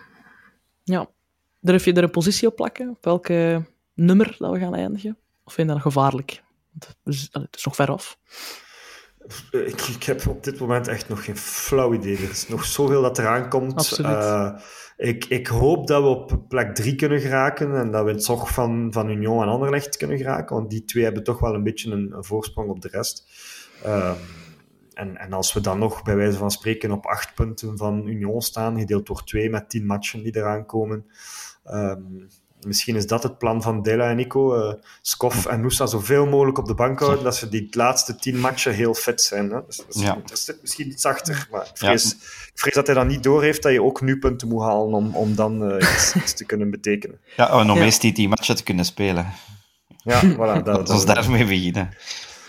[0.83, 1.09] Ja.
[1.59, 2.89] Durf je er een positie op plakken?
[2.89, 5.17] Op welke nummer dat we gaan eindigen?
[5.43, 6.43] Of vind je dat gevaarlijk?
[6.79, 8.19] Het is, het is nog ver af.
[9.51, 12.17] Ik, ik, heb op dit moment echt nog geen flauw idee.
[12.17, 13.75] Er is nog zoveel dat eraan komt.
[13.75, 14.11] Absoluut.
[14.11, 14.51] Uh,
[14.97, 18.53] ik, ik hoop dat we op plek 3 kunnen geraken en dat we het zog
[18.53, 21.91] van, van Union en Anderlecht kunnen geraken, want die twee hebben toch wel een beetje
[21.91, 23.27] een, een voorsprong op de rest.
[23.85, 24.11] Uh,
[24.93, 28.41] en, en als we dan nog, bij wijze van spreken, op acht punten van Union
[28.41, 31.05] staan, gedeeld door twee met tien matchen die eraan komen,
[31.65, 32.27] um,
[32.61, 34.57] misschien is dat het plan van Dela en Nico.
[34.57, 38.39] Uh, Skof en Nusa zoveel mogelijk op de bank houden, dat ze die laatste tien
[38.39, 39.49] matchen heel fit zijn.
[39.51, 39.59] Hè?
[39.67, 40.15] Dus, dus ja.
[40.15, 42.15] Er zit misschien iets achter, maar ik vrees, ja.
[42.53, 45.15] ik vrees dat hij dan niet doorheeft dat je ook nu punten moet halen om,
[45.15, 47.19] om dan uh, iets, iets, te kunnen betekenen.
[47.35, 47.83] Ja, en om ja.
[47.83, 49.33] eerst die tien matchen te kunnen spelen.
[50.03, 50.63] Ja, voilà.
[50.63, 51.89] Dat, ons daarmee beginnen.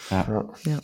[0.09, 0.47] Ja.
[0.63, 0.79] ja.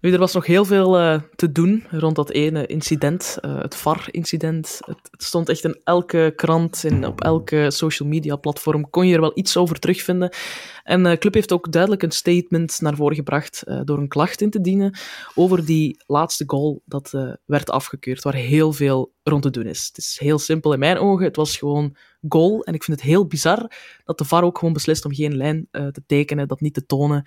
[0.00, 3.76] Nu, er was nog heel veel uh, te doen rond dat ene incident, uh, het
[3.76, 4.80] VAR-incident.
[4.86, 9.14] Het, het, stond echt in elke krant en op elke social media platform kon je
[9.14, 10.34] er wel iets over terugvinden.
[10.82, 14.40] En de uh, club heeft ook duidelijk een statement naar voren gebracht door een klacht
[14.40, 14.98] in te dienen
[15.34, 17.10] over die laatste goal dat
[17.44, 19.86] werd afgekeurd, waar heel veel rond te doen is.
[19.86, 21.24] Het is heel simpel in mijn ogen.
[21.24, 21.96] Het was gewoon
[22.28, 22.64] goal.
[22.64, 23.70] En ik vind het heel bizar
[24.04, 27.24] dat de VAR ook gewoon beslist om geen lijn te tekenen, dat niet te tonen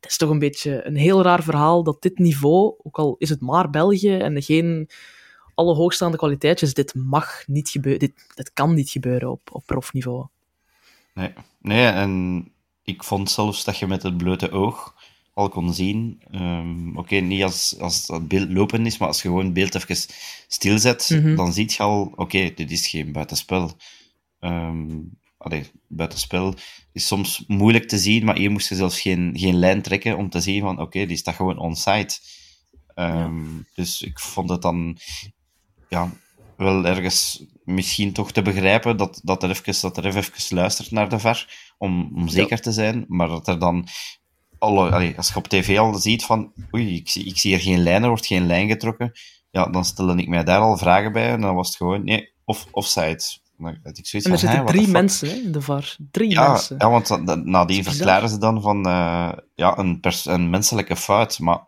[0.00, 3.28] het is toch een beetje een heel raar verhaal dat dit niveau, ook al is
[3.28, 4.88] het maar België en geen
[5.54, 10.26] alle hoogstaande kwaliteitjes, dit mag niet gebeuren, dit, dit kan niet gebeuren op, op profniveau.
[11.14, 11.32] Nee.
[11.60, 12.44] nee, en
[12.82, 14.94] ik vond zelfs dat je met het blote oog
[15.34, 19.22] al kon zien, um, oké, okay, niet als, als het beeld lopen is, maar als
[19.22, 19.96] je gewoon het beeld even
[20.48, 21.36] stilzet, mm -hmm.
[21.36, 23.72] dan zie je al, oké, okay, dit is geen buitenspel.
[24.40, 26.54] Um, allee, buitenspel
[26.92, 30.30] is soms moeilijk te zien, maar hier moest je zelfs geen, geen lijn trekken om
[30.30, 32.14] te zien van oké, okay, die staat gewoon onside.
[32.94, 33.62] Um, ja.
[33.74, 34.98] Dus ik vond het dan
[35.88, 36.12] ja,
[36.56, 41.08] wel ergens misschien toch te begrijpen dat, dat, er, even, dat er even luistert naar
[41.08, 42.62] de ver, om, om zeker ja.
[42.62, 43.86] te zijn, maar dat er dan
[44.58, 47.62] alle, allee, als je op tv al ziet van oei, ik zie, ik zie hier
[47.62, 49.12] geen lijn, er wordt geen lijn getrokken,
[49.50, 52.32] ja, dan stelde ik mij daar al vragen bij en dan was het gewoon nee,
[52.44, 53.22] of offside
[53.58, 55.96] ik en er zitten drie mensen hè, in de VAR.
[56.10, 56.76] Drie ja, mensen.
[56.78, 61.38] Ja, want nadien verklaren ze dan van uh, ja, een, een menselijke fout.
[61.38, 61.66] Maar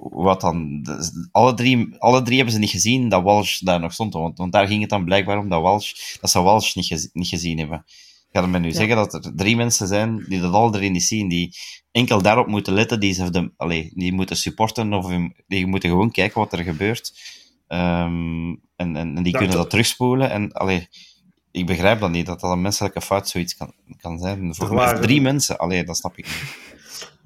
[0.00, 0.86] wat dan?
[1.30, 4.12] Alle drie, alle drie hebben ze niet gezien dat Walsh daar nog stond.
[4.12, 7.08] Want, want daar ging het dan blijkbaar om dat, Walsh, dat ze Walsh niet, gez,
[7.12, 7.84] niet gezien hebben.
[8.30, 8.74] Ik ga me nu ja.
[8.74, 11.56] zeggen dat er drie mensen zijn die dat alle drie niet zien, die
[11.90, 15.10] enkel daarop moeten letten, die, ze de, allez, die moeten supporten of
[15.46, 17.12] die moeten gewoon kijken wat er gebeurt.
[17.68, 20.30] Um, en, en, en, die kunnen dat terugspoelen.
[20.30, 20.88] En allee,
[21.50, 24.54] ik begrijp dat niet, dat dat een menselijke fout zoiets kan, kan zijn.
[24.54, 26.56] Voor waren, drie mensen, allee, dat snap ik niet.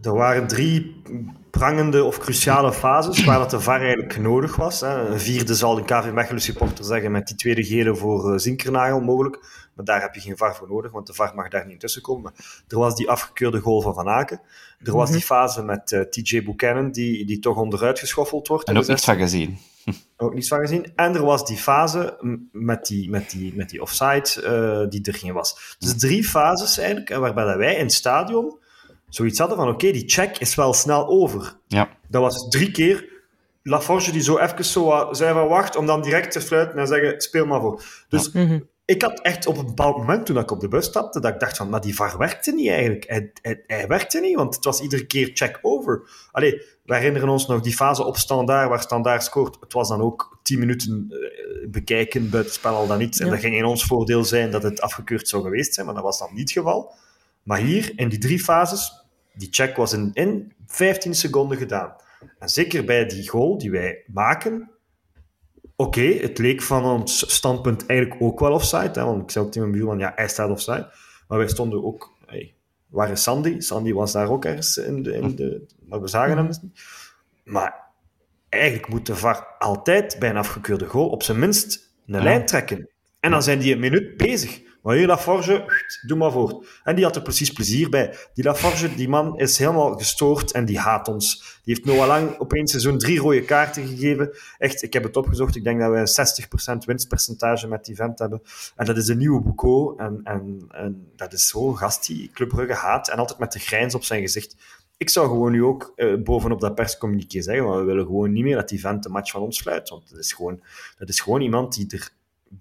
[0.03, 1.03] Er waren drie
[1.51, 4.81] prangende of cruciale fases waar dat de VAR eigenlijk nodig was.
[4.81, 5.09] Hè.
[5.09, 9.01] Een vierde zal de KV Mechelen supporter zeggen met die tweede gele voor uh, Zinkernagel
[9.01, 9.39] mogelijk.
[9.75, 12.03] Maar daar heb je geen VAR voor nodig, want de VAR mag daar niet tussen
[12.03, 12.23] komen.
[12.23, 14.41] Maar er was die afgekeurde goal van Van Aken.
[14.85, 18.69] Er was die fase met uh, TJ Buchanan, die, die toch onderuit geschoffeld wordt.
[18.69, 19.59] En ook niets van gezien.
[20.23, 20.93] Ook niets van gezien.
[20.97, 22.19] En er was die fase
[22.53, 25.77] met die, met die, met die offside uh, die er geen was.
[25.79, 28.59] Dus drie fases eigenlijk, waarbij dat wij in het stadion
[29.09, 31.57] zoiets hadden van oké, okay, die check is wel snel over.
[31.67, 31.89] Ja.
[32.09, 33.11] Dat was drie keer
[33.63, 37.21] Laforge die zo even zo zei van wacht, om dan direct te fluiten en zeggen
[37.21, 37.83] speel maar voor.
[38.09, 38.61] Dus ja.
[38.93, 41.41] Ik had echt op een bepaald moment, toen ik op de bus stapte, dat ik
[41.41, 43.05] dacht van, maar die VAR werkte niet eigenlijk.
[43.09, 46.03] Hij, hij, hij werkte niet, want het was iedere keer check over.
[46.33, 49.57] Allee, we herinneren ons nog die fase op standaard, waar standaard scoort.
[49.61, 53.21] Het was dan ook tien minuten uh, bekijken, buitenspel al dan niet.
[53.21, 56.05] En dat ging in ons voordeel zijn dat het afgekeurd zou geweest zijn, maar dat
[56.05, 56.95] was dan niet het geval.
[57.43, 58.93] Maar hier, in die drie fases,
[59.33, 61.95] die check was in, in 15 seconden gedaan.
[62.39, 64.71] En zeker bij die goal die wij maken,
[65.77, 69.01] oké, het leek van ons standpunt eigenlijk ook wel offside.
[69.01, 70.93] Hè, want ik zei ook tegen mijn buurman, ja, hij staat offside.
[71.29, 72.17] Maar wij stonden ook...
[72.27, 72.55] Hey,
[72.89, 73.61] waar is Sandy?
[73.61, 75.13] Sandy was daar ook ergens in de...
[75.13, 76.83] In de maar we zagen hem dus niet.
[77.45, 77.81] Maar
[78.49, 82.23] eigenlijk moet de VAR altijd bij een afgekeurde goal op zijn minst een Ja.
[82.23, 82.89] lijn trekken.
[83.21, 84.61] En dan zijn die een minuut bezig.
[84.83, 85.65] Maar hier Laforge,
[86.07, 86.81] doe maar voort.
[86.85, 88.17] En die had er precies plezier bij.
[88.35, 91.61] Die Laforge, die man is helemaal gestoord en die haat ons.
[91.65, 94.37] Die heeft Noah Lang opeens zo'n drie rode kaarten gegeven.
[94.59, 95.57] Echt, ik heb het opgezocht.
[95.57, 98.43] Ik denk dat we een 60% winstpercentage met die vent hebben.
[98.77, 99.99] En dat is een nieuwe Boucault.
[99.99, 103.09] En, en, en dat is zo'n gast die Club Brugge haat.
[103.09, 104.57] En altijd met de grijns op zijn gezicht.
[104.97, 108.57] Ik zou gewoon nu ook eh, bovenop dat perscommuniqué zeggen, we willen gewoon niet meer
[108.57, 109.89] dat die vent de match van ons fluit.
[109.89, 110.63] Want dat is gewoon,
[110.99, 112.11] dat is gewoon iemand die er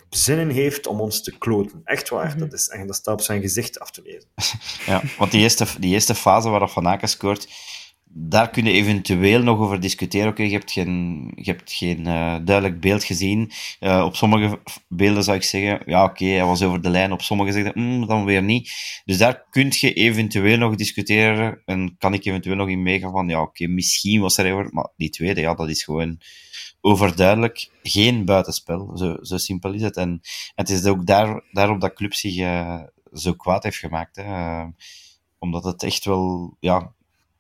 [0.10, 1.82] zin in heeft om ons te kloten.
[1.84, 2.38] Echt waar.
[2.38, 4.30] dat, is, en dat staat op zijn gezicht af te lezen.
[4.86, 7.48] Ja, want die eerste, die eerste fase waarop Van Aken scoort,
[8.14, 10.30] daar kun je eventueel nog over discussiëren.
[10.30, 13.52] Oké, je hebt geen, je hebt geen uh, duidelijk beeld gezien.
[13.80, 17.12] Uh, op sommige beelden zou ik zeggen, ja oké, hij was over de lijn.
[17.12, 18.72] Op sommige zeggen, mm, dan weer niet.
[19.06, 21.62] Dus daar kun je eventueel nog discussiëren.
[21.66, 24.70] En kan ik eventueel nog in meegaan van, ja oké, misschien was er even...
[24.72, 26.20] Maar die tweede, ja, dat is gewoon
[26.82, 28.98] overduidelijk geen buitenspel.
[28.98, 29.98] Zo, zo simpel is het.
[29.98, 30.22] En, en
[30.56, 32.82] het is ook daar, daarop dat club zich uh,
[33.14, 34.16] zo kwaad heeft gemaakt.
[34.16, 34.64] Hè.
[35.40, 36.94] omdat het echt wel, ja,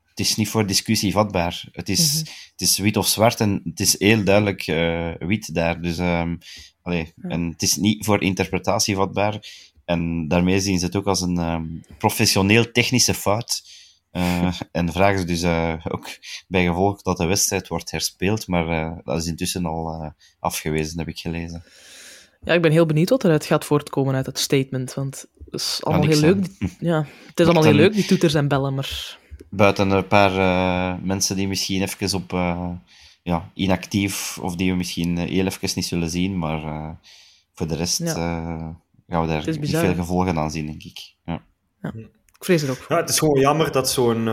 [0.09, 1.63] het is niet voor discussie vatbaar.
[1.71, 2.33] Het is, mm -hmm.
[2.51, 5.81] het is wit of zwart en het is heel duidelijk uh, wit daar.
[5.81, 6.37] Dus, um,
[6.81, 7.29] allee, ja.
[7.29, 9.39] en het is niet voor interpretatie vatbaar.
[9.85, 13.70] En daarmee zien ze het ook als een um, professioneel technische fout.
[14.11, 16.07] Uh, en vragen ze dus uh, ook
[16.47, 18.47] bij gevolg dat de wedstrijd wordt herspeeld.
[18.47, 21.63] Maar dat is intussen al afgewezen, heb ik gelezen.
[22.43, 24.93] Ja, ik ben heel benieuwd wat eruit gaat voortkomen uit het statement.
[24.93, 26.45] Want het is allemaal heel leuk.
[26.79, 29.19] Ja, het is allemaal heel leuk, die toeters en bellen, maar
[29.49, 32.69] Buiten een paar uh, mensen die misschien even op uh,
[33.23, 36.89] ja, inactief of die we misschien heel even niet zullen zien, maar uh,
[37.53, 38.13] voor de rest ja.
[39.07, 41.15] gaan we daar niet veel gevolgen aan zien, denk ik.
[41.25, 41.43] Ja.
[41.81, 41.93] ja.
[42.87, 44.29] Ja, het is gewoon jammer dat zo'n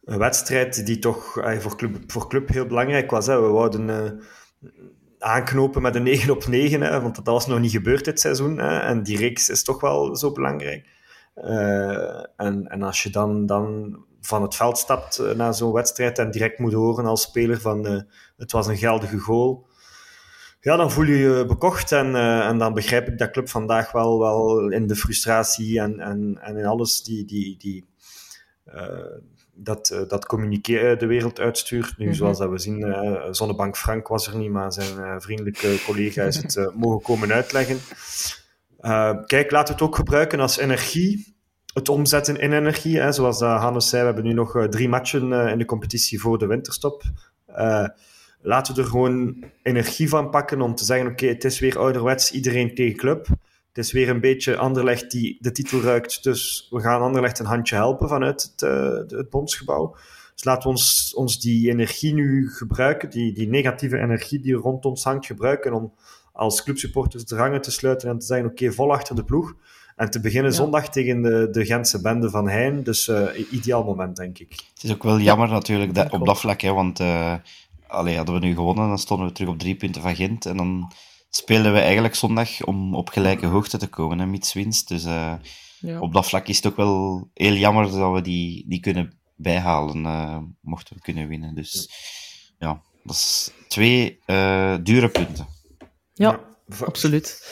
[0.00, 3.40] wedstrijd, die toch voor, club, voor club heel belangrijk was, hè.
[3.40, 4.20] we wouden
[5.18, 8.58] aanknopen met een 9 op 9, hè, want dat was nog niet gebeurd dit seizoen.
[8.58, 10.86] Hè, en die reeks is toch wel zo belangrijk.
[12.36, 16.30] en, en als je dan, dan van het veld stapt uh, na zo'n wedstrijd en
[16.30, 18.00] direct moet horen als speler van uh,
[18.36, 19.66] het was een geldige goal.
[20.64, 23.92] Ja, dan voel je je bekocht en, uh, en dan begrijp ik dat club vandaag
[23.92, 27.84] wel, wel in de frustratie en, en, en in alles die, die, die
[29.54, 31.98] dat, dat communiqué de wereld uitstuurt.
[31.98, 32.14] Nu, mm -hmm.
[32.14, 32.94] zoals dat we zien,
[33.30, 37.78] Zonnebank Frank was er niet, maar zijn vriendelijke collega is het mogen komen uitleggen.
[39.26, 41.32] kijk, laten we het ook gebruiken als energie
[41.74, 42.98] het omzetten in energie.
[43.00, 43.12] Hè.
[43.12, 46.20] Zoals uh, Hannes zei, we hebben nu nog uh, drie matchen uh, in de competitie
[46.20, 47.02] voor de winterstop.
[48.42, 51.78] Laten we er gewoon energie van pakken om te zeggen, oké, okay, het is weer
[51.78, 53.26] ouderwets, iedereen tegen club.
[53.72, 57.46] Het is weer een beetje Anderlecht die de titel ruikt, dus we gaan Anderlecht een
[57.46, 58.70] handje helpen vanuit het,
[59.10, 59.96] het bondsgebouw.
[60.34, 64.84] Dus laten we ons, ons die energie nu gebruiken, die, die negatieve energie die rond
[64.84, 65.92] ons hangt, gebruiken om
[66.32, 69.54] als clubsupporters de rangen te sluiten en te zeggen, oké, okay, vol achter de ploeg.
[69.96, 70.56] En te beginnen ja.
[70.56, 72.82] zondag tegen de, de Gentse bende van Heijn.
[72.82, 74.50] Dus uh, ideaal moment, denk ik.
[74.74, 75.52] Het is ook wel jammer ja.
[75.52, 76.60] natuurlijk dat, op dat vlak.
[76.60, 77.34] Hè, want uh,
[77.92, 80.46] allee, hadden we nu gewonnen, dan stonden we terug op drie punten van Gent.
[80.46, 80.92] En dan
[81.30, 84.88] spelen we eigenlijk zondag om op gelijke hoogte te komen, hè, mits winst.
[84.88, 85.34] Dus uh,
[85.78, 86.00] ja.
[86.00, 90.56] op dat vlak is het ook wel heel jammer dat we die, die kunnen bijhalen,
[90.60, 91.54] mochten we kunnen winnen.
[91.54, 91.90] Dus
[92.58, 94.18] ja, dat is twee
[94.82, 95.46] dure punten.
[96.12, 96.40] Ja,
[96.80, 97.46] absoluut.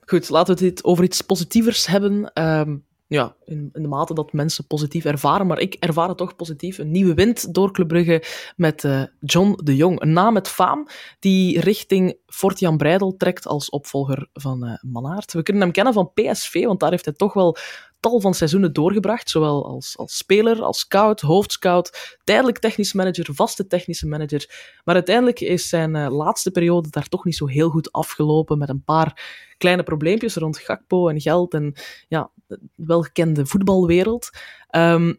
[0.00, 2.42] Goed, laten we het over iets positievers hebben.
[2.42, 6.78] Um, ja, in, de mate dat mensen positief ervaren, maar ik ervaar het toch positief.
[6.78, 8.22] Een nieuwe wind door Club Brugge
[8.56, 10.00] met uh, John de Jong.
[10.00, 15.32] Een naam met faam die richting Fort Jan Breidel trekt als opvolger van uh, Manaert.
[15.32, 17.56] We kunnen hem kennen van PSV, want daar heeft hij toch wel
[18.00, 23.66] tal van seizoenen doorgebracht, zowel als, als speler, als scout, hoofdscout, tijdelijk technisch manager, vaste
[23.66, 24.72] technische manager.
[24.84, 28.68] Maar uiteindelijk is zijn uh, laatste periode daar toch niet zo heel goed afgelopen, met
[28.68, 29.22] een paar
[29.58, 31.74] kleine probleempjes rond Gakpo en geld en
[32.08, 32.30] ja,
[32.74, 34.30] welgekende voetbalwereld.
[34.70, 35.18] Um,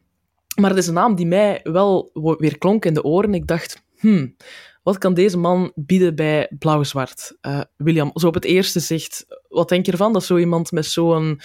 [0.60, 3.34] maar het is een naam die mij wel weer klonk in de oren.
[3.34, 4.36] Ik dacht, hmm,
[4.84, 7.38] wat kan deze man bieden bij Blauw-Zwart?
[7.42, 10.86] Uh, William, zo op het eerste zicht, wat denk je ervan dat zo iemand met
[10.86, 11.42] zo'n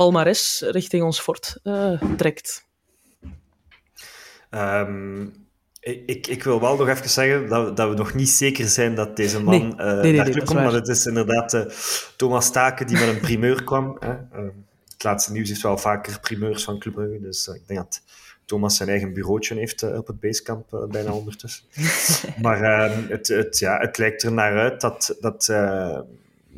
[0.00, 2.64] palmares richting ons fort uh, trekt?
[4.50, 5.32] Um,
[5.80, 9.16] ik, ik wil wel nog even zeggen dat, dat we nog niet zeker zijn dat
[9.16, 10.52] deze man nee, uh, nee, nee, daar komt.
[10.52, 11.64] Maar het is inderdaad uh,
[12.16, 13.96] Thomas Staken die met een primeur kwam.
[13.98, 14.08] Hè.
[14.88, 17.20] Het laatste nieuws is wel vaker primeurs van Club Brugge.
[17.20, 18.02] Dus ik denk dat
[18.44, 21.64] Thomas zijn eigen bureautje heeft op het basecamp bijna ondertussen.
[22.42, 25.48] maar ehm, het, het, ja, het lijkt er naar uit dat, dat,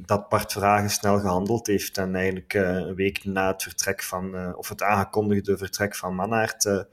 [0.05, 1.99] dat Bart Vragen snel gehandeld heeft.
[1.99, 6.87] En eigenlijk een week na het vertrek van, of het aangekondigde vertrek van Mannaert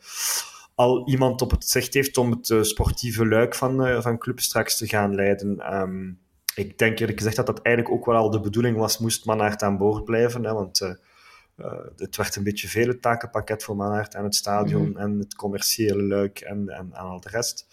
[0.75, 4.87] al iemand op het zicht heeft om het sportieve luik van, van club straks te
[4.87, 5.75] gaan leiden.
[5.75, 6.19] Um,
[6.55, 9.61] ik denk eerlijk gezegd dat dat eigenlijk ook wel al de bedoeling was, moest Manhart
[9.61, 10.43] aan boord blijven.
[10.43, 10.99] Hè, want
[11.59, 15.01] uh, het werd een beetje veel het takenpakket voor Manhart en het stadion mm -hmm.
[15.01, 17.67] en het commerciële luik en, en, en al de rest.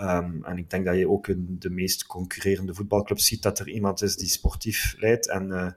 [0.00, 3.68] Um, en ik denk dat je ook in de meest concurrerende voetbalclubs ziet dat er
[3.68, 5.28] iemand is die sportief leidt.
[5.28, 5.76] En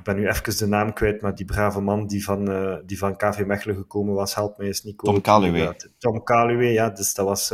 [0.00, 2.98] ik ben nu even de naam kwijt, maar die brave man die van, uh, die
[2.98, 5.12] van KV Mechelen gekomen was, help mij eens, Nico.
[5.12, 5.76] Tom Kaluwe.
[5.98, 6.90] Tom Kaluwe, ja.
[6.90, 7.48] Dus dat was,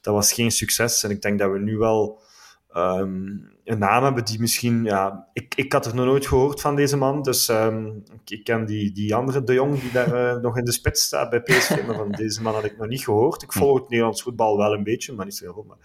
[0.00, 1.04] dat was geen succes.
[1.04, 2.20] En ik denk dat we nu wel
[2.72, 3.26] ehm,
[3.64, 4.84] een naam hebben die misschien...
[4.84, 8.44] Ja, ik, ik had er nog nooit gehoord van deze man, dus ehm, ik, ik
[8.44, 11.40] ken die, die andere De Jong die daar eh, nog in de spits staat bij
[11.40, 13.42] PSV, maar van deze man had ik nog niet gehoord.
[13.42, 15.64] Ik volg het Nederlands voetbal wel een beetje, maar niet zo heel veel.
[15.68, 15.78] Maar...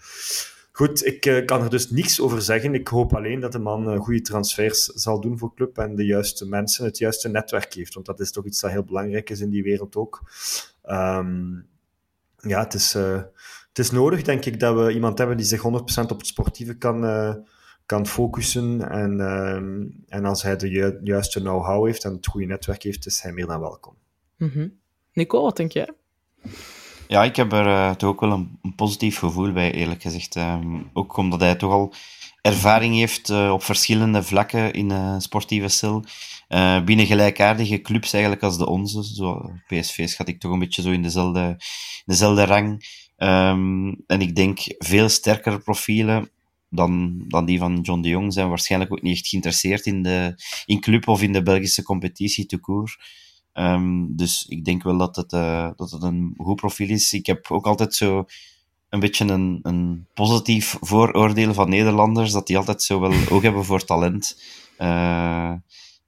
[0.78, 2.74] Goed, ik uh, kan er dus niets over zeggen.
[2.74, 6.04] Ik hoop alleen dat de man uh, goede transfers zal doen voor club en de
[6.04, 7.94] juiste mensen, het juiste netwerk heeft.
[7.94, 10.22] Want dat is toch iets dat heel belangrijk is in die wereld ook.
[10.90, 11.66] Um,
[12.36, 13.22] ja, het is, uh,
[13.68, 15.64] het is nodig, denk ik, dat we iemand hebben die zich 100%
[16.02, 17.04] op het sportieve kan,
[17.88, 18.90] kan focussen.
[18.90, 19.20] En,
[20.08, 23.32] en als hij de ju juiste know-how heeft en het goede netwerk heeft, is hij
[23.32, 23.94] meer dan welkom.
[24.36, 24.78] Mm -hmm.
[25.12, 25.88] Nico, wat denk jij?
[27.08, 30.36] Ja, ik heb er uh, toch ook wel een, een, positief gevoel bij, eerlijk gezegd.
[30.36, 31.92] Um, ook omdat hij toch al
[32.42, 36.04] ervaring heeft uh, op verschillende vlakken in uh, sportieve stil.
[36.84, 39.14] binnen gelijkaardige clubs eigenlijk als de onze.
[39.14, 41.56] Zo, PSV schat ik toch een beetje zo in dezelfde,
[42.04, 42.66] dezelfde rang.
[43.16, 46.30] Um, en ik denk veel sterkere profielen
[46.70, 50.34] dan, dan die van John de Jong zijn waarschijnlijk ook niet echt geïnteresseerd in de
[50.66, 52.58] in club of in de Belgische competitie te.
[53.52, 57.12] Um, dus ik denk wel dat het, uh, dat het een goed profiel is.
[57.12, 58.24] Ik heb ook altijd zo
[58.88, 63.64] een beetje een, een positief vooroordeel van Nederlanders, dat die altijd zo wel oog hebben
[63.64, 64.42] voor talent.
[64.78, 65.52] Uh,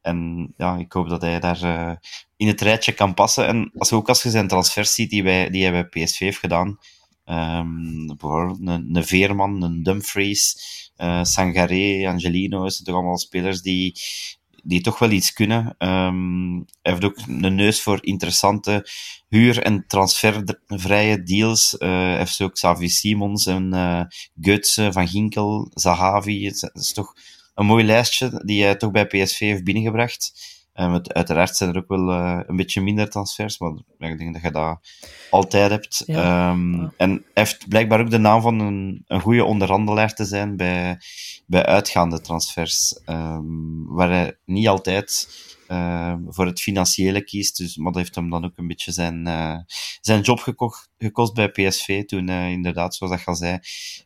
[0.02, 1.92] en ja, ik hoop dat hij daar uh,
[2.36, 3.46] in het rijtje kan passen.
[3.46, 6.38] En als ook als je zijn transfers ziet die, wij, die hij bij PSV heeft
[6.38, 6.78] gedaan,
[7.30, 10.56] um, bijvoorbeeld een, een Veerman, een Dumfries,
[10.96, 14.00] uh, Sangaré, Angelino, zijn toch allemaal spelers die,
[14.62, 15.74] die toch wel iets kunnen.
[15.78, 18.88] Um, hij heeft ook een neus voor interessante
[19.28, 21.76] huur- en transfervrije deals.
[21.78, 26.44] Uh, hij heeft ook Xavi Simons en uh, Van Ginkel, Zahavi.
[26.46, 27.14] Het is toch
[27.54, 30.32] een mooi lijstje die hij toch bij PSV heeft binnengebracht.
[30.80, 34.32] Um, het, uiteraard zijn er ook wel uh, een beetje minder transfers, maar ik denk
[34.32, 34.78] dat je dat
[35.30, 36.02] altijd hebt.
[36.06, 36.50] Ja.
[36.50, 36.92] Um, ja.
[36.96, 40.98] En heeft blijkbaar ook de naam van een, een goede onderhandelaar te zijn bij,
[41.46, 45.28] bij uitgaande transfers, um, waar hij niet altijd
[45.70, 47.56] uh, voor het financiële kiest.
[47.56, 49.56] Dus, maar dat heeft hem dan ook een beetje zijn, uh,
[50.00, 52.04] zijn job gekocht, gekost bij PSV.
[52.04, 53.58] Toen uh, inderdaad, zoals dat al zei,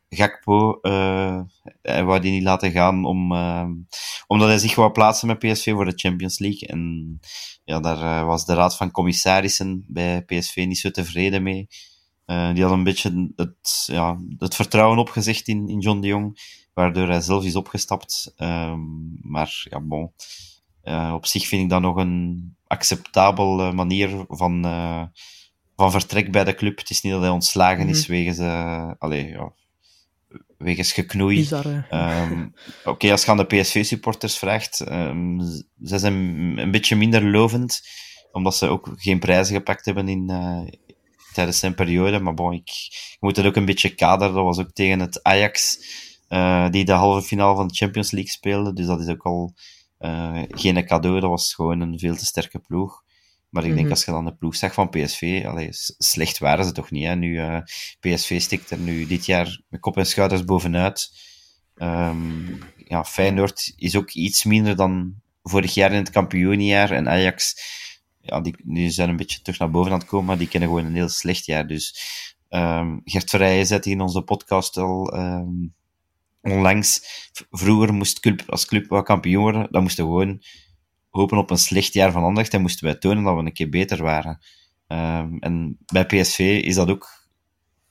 [0.09, 0.79] Gakpo,
[1.83, 3.33] hij wou die niet laten gaan om,
[4.27, 6.69] omdat hij zich wou plaatsen met PSV voor de Champions League.
[6.69, 7.21] En
[7.65, 11.67] ja, daar was de raad van commissarissen bij PSV niet zo tevreden mee.
[12.27, 16.39] die had een beetje het, ja, het vertrouwen opgezegd in, in John de Jong,
[16.75, 18.35] waardoor hij zelf is opgestapt.
[18.37, 20.13] Um, maar ja, bon.
[20.85, 25.03] Uh, op zich vind ik dat nog een acceptabele manier van, uh,
[25.77, 26.79] van vertrek bij de club.
[26.79, 27.95] Het is niet dat hij ontslagen mm -hmm.
[27.95, 29.53] is wegens, uh, allez, ja,
[30.59, 31.49] wegens geknoei.
[31.51, 35.41] Um, Oké, okay, als je aan de PSV-supporters vraagt, um,
[35.85, 36.15] ze zijn
[36.59, 37.83] een beetje minder lovend,
[38.33, 40.27] omdat ze ook geen prijzen gepakt hebben in,
[41.33, 42.19] tijdens zijn periode.
[42.19, 42.71] Maar bon, ik,
[43.13, 44.35] ik moet het ook een beetje kaderen.
[44.35, 45.79] Dat was ook tegen het Ajax,
[46.71, 48.73] die de halve finale van de Champions League speelde.
[48.73, 49.55] Dus dat is ook al
[50.05, 53.03] uh, geen cadeau, dat was gewoon een veel te sterke ploeg.
[53.49, 53.95] Maar ik denk, mm -hmm.
[53.95, 57.05] als je dan de ploeg zag van PSV, allee, slecht waren ze toch niet.
[57.05, 57.17] Hè?
[57.17, 57.59] Nu, uh,
[58.01, 61.11] PSV stikt er nu dit jaar met kop en schouders bovenuit.
[61.77, 66.91] Um, ja, Feyenoord is ook iets minder dan vorig jaar in het kampioenjaar.
[66.91, 67.57] En Ajax,
[68.21, 70.69] ja, die, die zijn een beetje terug naar boven aan het komen, maar die kennen
[70.69, 71.67] gewoon een heel slecht jaar.
[71.67, 71.97] Dus
[72.51, 75.75] um, Gert Verrijen zette in onze podcast al um,
[76.45, 77.01] onlangs,
[77.51, 80.43] vroeger moest club, als club wat kampioen worden, dan moesten we gewoon
[81.11, 83.69] hopen op een slecht jaar van Anderlecht en moesten wij tonen dat we een keer
[83.69, 84.39] beter waren.
[84.89, 87.29] Um, en bij PSV is dat ook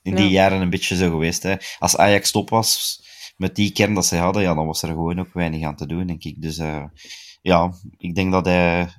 [0.02, 0.32] in die ja.
[0.32, 1.44] jaren een beetje zo geweest.
[1.44, 1.56] Hè.
[1.80, 3.02] Als Ajax top was,
[3.38, 5.86] met die kern dat ze hadden, ja, dan was er gewoon ook weinig aan te
[5.86, 6.42] doen, denk ik.
[6.42, 6.84] Dus uh,
[7.42, 8.90] ja, ik denk dat hij,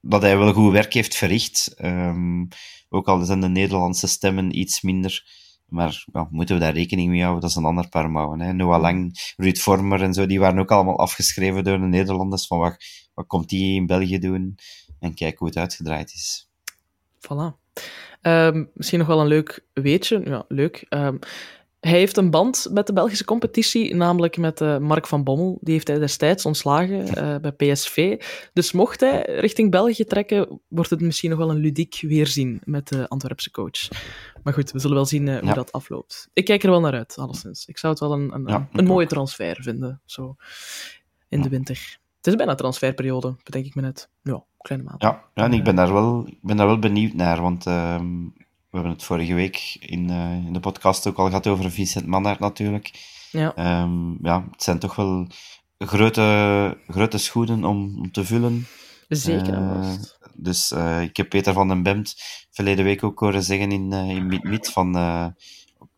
[0.00, 1.74] dat hij wel goed werk heeft verricht.
[1.84, 2.48] Um,
[2.88, 5.24] ook al zijn de Nederlandse stemmen iets minder
[5.72, 7.40] maar moeten we daar rekening mee houden?
[7.40, 8.40] Dat is een ander paar mouwen.
[8.40, 8.52] Hè.
[8.52, 12.46] Noah Lang, Ruud Vormer en zo, die waren ook allemaal afgeschreven door de Nederlanders.
[12.46, 12.76] Van wat,
[13.14, 14.58] wat komt die in België doen?
[14.98, 16.48] En kijk hoe het uitgedraaid is.
[17.18, 17.60] Voilà.
[18.22, 20.22] Um, misschien nog wel een leuk weetje.
[20.24, 20.86] Ja, leuk.
[20.88, 21.18] Um,
[21.82, 25.58] hij heeft een band met de Belgische competitie, namelijk met uh, Mark van Bommel.
[25.60, 28.22] Die heeft hij destijds ontslagen uh, bij PSV.
[28.52, 32.88] Dus mocht hij richting België trekken, wordt het misschien nog wel een ludiek weerzien met
[32.88, 33.88] de Antwerpse coach.
[34.42, 35.54] Maar goed, we zullen wel zien uh, hoe ja.
[35.54, 36.28] dat afloopt.
[36.32, 37.66] Ik kijk er wel naar uit, alleszins.
[37.66, 40.36] Ik zou het wel een, een, ja, een mooie transfer vinden, zo
[41.28, 41.44] in ja.
[41.44, 41.98] de winter.
[42.16, 44.08] Het is bijna transferperiode, bedenk ik me net.
[44.22, 45.02] Ja, kleine maand.
[45.02, 48.78] Ja, ja en ik ben daar wel, ik ben daar wel benieuwd naar, want we
[48.78, 52.38] hebben het vorige week in, uh, in de podcast ook al gehad over Vincent Mannaert
[52.38, 52.90] natuurlijk.
[53.30, 53.82] Ja.
[53.82, 55.26] Um, ja, het zijn toch wel
[55.78, 58.66] grote, grote schoenen om, om te vullen.
[59.08, 59.54] Zeker.
[59.54, 59.92] Uh,
[60.42, 62.14] dus uh, ik heb Peter van den Bemt
[62.50, 64.92] verleden week ook horen zeggen in, in Meet, Meet van,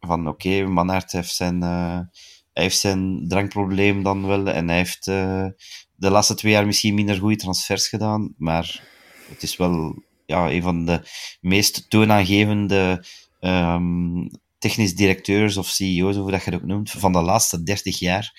[0.01, 2.09] van oké, okay, heeft zijn, hij
[2.53, 5.47] heeft zijn drankprobleem dan wel en hij heeft uh,
[5.95, 8.83] de laatste twee jaar misschien minder goede transfers gedaan, maar
[9.29, 11.01] het is wel ja, een van de
[11.41, 13.05] meest toonaangevende
[13.41, 17.99] um, technisch directeurs of CEO's, hoe dat je het ook noemt, van de laatste 30
[17.99, 18.33] jaar.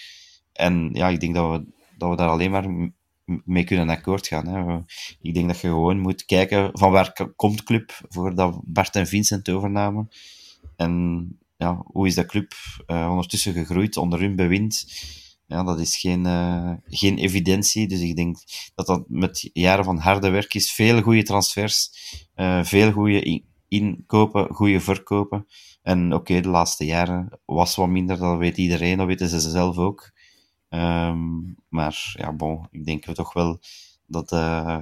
[0.53, 1.65] En ja, ik denk dat we,
[1.97, 2.91] dat we daar alleen maar
[3.25, 4.47] mee kunnen akkoord gaan.
[4.47, 4.77] Hè.
[5.21, 9.49] Ik denk dat je gewoon moet kijken van waar komt club voordat Bart en Vincent
[9.49, 10.09] overnamen.
[10.75, 12.53] En ja, hoe is dat club
[12.87, 14.85] uh, ondertussen gegroeid onder hun bewind?
[15.47, 17.87] Ja, dat is geen, uh, geen evidentie.
[17.87, 18.37] Dus ik denk
[18.75, 20.71] dat dat met jaren van harde werk is.
[20.71, 21.89] Veel goede transfers,
[22.35, 25.47] uh, veel goede inkopen, goede verkopen.
[25.81, 29.77] En oké, de laatste jaren was wat minder, dat weet iedereen, dat weten ze zelf
[29.77, 30.13] ook.
[30.75, 32.35] Um, maar ja,
[32.71, 33.59] ik denk toch wel
[34.05, 34.77] dat uh,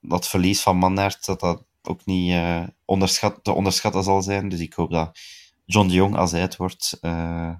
[0.00, 4.48] dat verlies van Mannaert, dat dat ook niet uh, onderschat, te onderschatten zal zijn.
[4.48, 5.18] Dus ik hoop dat
[5.64, 7.54] John de Jong, als hij het wordt, uh,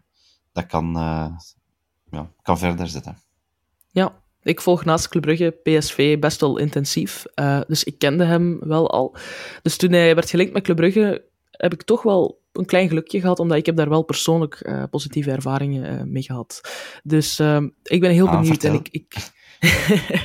[0.52, 0.92] dat kan,
[2.10, 3.18] ja, kan verder zetten.
[3.90, 7.24] Ja, ik volg naast Club Brugge PSV best wel intensief.
[7.66, 9.16] dus ik kende hem wel al.
[9.62, 13.20] Dus toen hij werd gelinkt met Club Brugge, heb ik toch wel een klein gelukje
[13.20, 16.60] gehad, omdat ik heb daar wel persoonlijk uh, positieve ervaringen uh, mee gehad.
[17.02, 18.64] Dus uh, ik ben heel ah, benieuwd.
[18.64, 19.14] En ik, ik...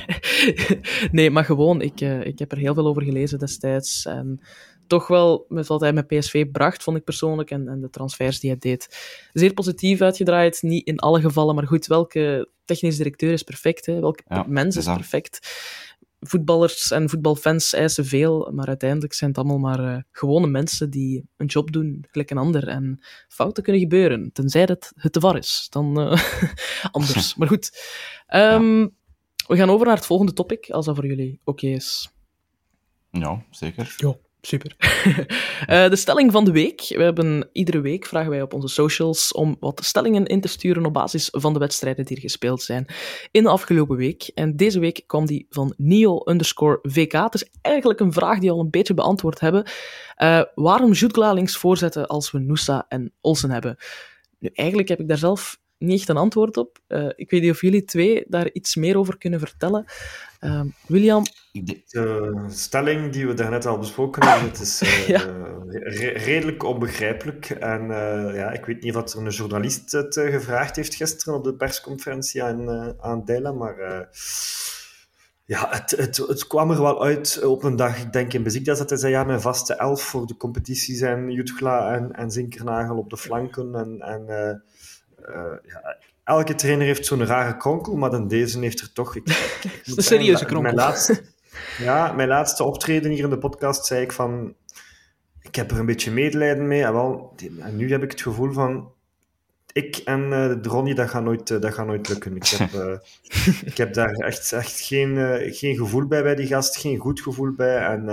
[1.12, 4.06] nee, maar gewoon, ik, uh, ik heb er heel veel over gelezen destijds.
[4.06, 4.40] En
[4.86, 8.40] toch wel, met wat hij met PSV bracht, vond ik persoonlijk, en, en de transfers
[8.40, 8.98] die hij deed,
[9.32, 10.62] zeer positief uitgedraaid.
[10.62, 13.86] Niet in alle gevallen, maar goed, welke technisch directeur is perfect?
[13.86, 14.00] Hè?
[14.00, 15.38] Welke ja, mens is perfect?
[16.20, 21.28] Voetballers en voetbalfans eisen veel, maar uiteindelijk zijn het allemaal maar uh, gewone mensen die
[21.36, 22.68] een job doen, gelijk een ander.
[22.68, 25.66] En fouten kunnen gebeuren, tenzij dat het te war is.
[25.70, 26.22] Dan uh,
[26.92, 27.34] anders.
[27.34, 27.70] maar goed.
[28.34, 28.88] Um, ja.
[29.46, 32.12] We gaan over naar het volgende topic, als dat voor jullie oké okay is.
[33.10, 33.94] Ja, zeker.
[33.96, 34.16] Ja.
[34.40, 34.74] Super.
[34.78, 36.84] uh, de stelling van de week.
[36.88, 40.86] We hebben, iedere week vragen wij op onze socials om wat stellingen in te sturen
[40.86, 42.86] op basis van de wedstrijden die er gespeeld zijn
[43.30, 44.30] in de afgelopen week.
[44.34, 47.12] En deze week kwam die van Nio underscore VK.
[47.12, 49.70] Het is eigenlijk een vraag die al een beetje beantwoord hebben.
[50.22, 53.76] Uh, waarom Jutgla voorzetten als we Noosa en Olsen hebben?
[54.38, 56.78] Nu, eigenlijk heb ik daar zelf niet echt een antwoord op.
[56.88, 59.84] Uh, ik weet niet of jullie twee daar iets meer over kunnen vertellen.
[60.40, 61.22] Uh, William?
[61.52, 65.24] De stelling die we daarnet al besproken hebben, het is uh, ja.
[65.68, 67.50] re redelijk onbegrijpelijk.
[67.50, 71.44] En uh, ja, ik weet niet of er een journalist het gevraagd heeft gisteren op
[71.44, 74.08] de persconferentie aan, aan Dela, maar
[75.44, 78.78] ja, het, het, het, kwam er wel uit op een dag, ik denk in Bezikdas,
[78.78, 82.96] dat hij zei, ja, mijn vaste elf voor de competitie zijn Jutgla en, en Zinkernagel
[82.96, 84.00] op de flanken en...
[84.00, 85.96] en uh, ja,
[86.28, 89.16] elke trainer heeft zo'n rare kronkel, maar dan deze heeft er toch...
[89.16, 89.28] Ik,
[89.84, 90.62] ik een serieuze kronkel.
[90.62, 91.22] Mijn laatste,
[91.78, 94.54] ja, mijn laatste optreden hier in de podcast zei ik van...
[95.42, 96.84] Ik heb er een beetje medelijden mee.
[96.84, 98.92] En, wel, en nu heb ik het gevoel van...
[99.72, 102.36] Ik en uh, Ronnie, dat gaat nooit, uh, dat gaat nooit lukken.
[102.36, 102.94] Ik heb, uh,
[103.70, 105.16] ik heb daar echt, echt geen,
[105.52, 106.76] geen gevoel bij, bij die gast.
[106.76, 107.78] Geen goed gevoel bij.
[107.78, 108.06] En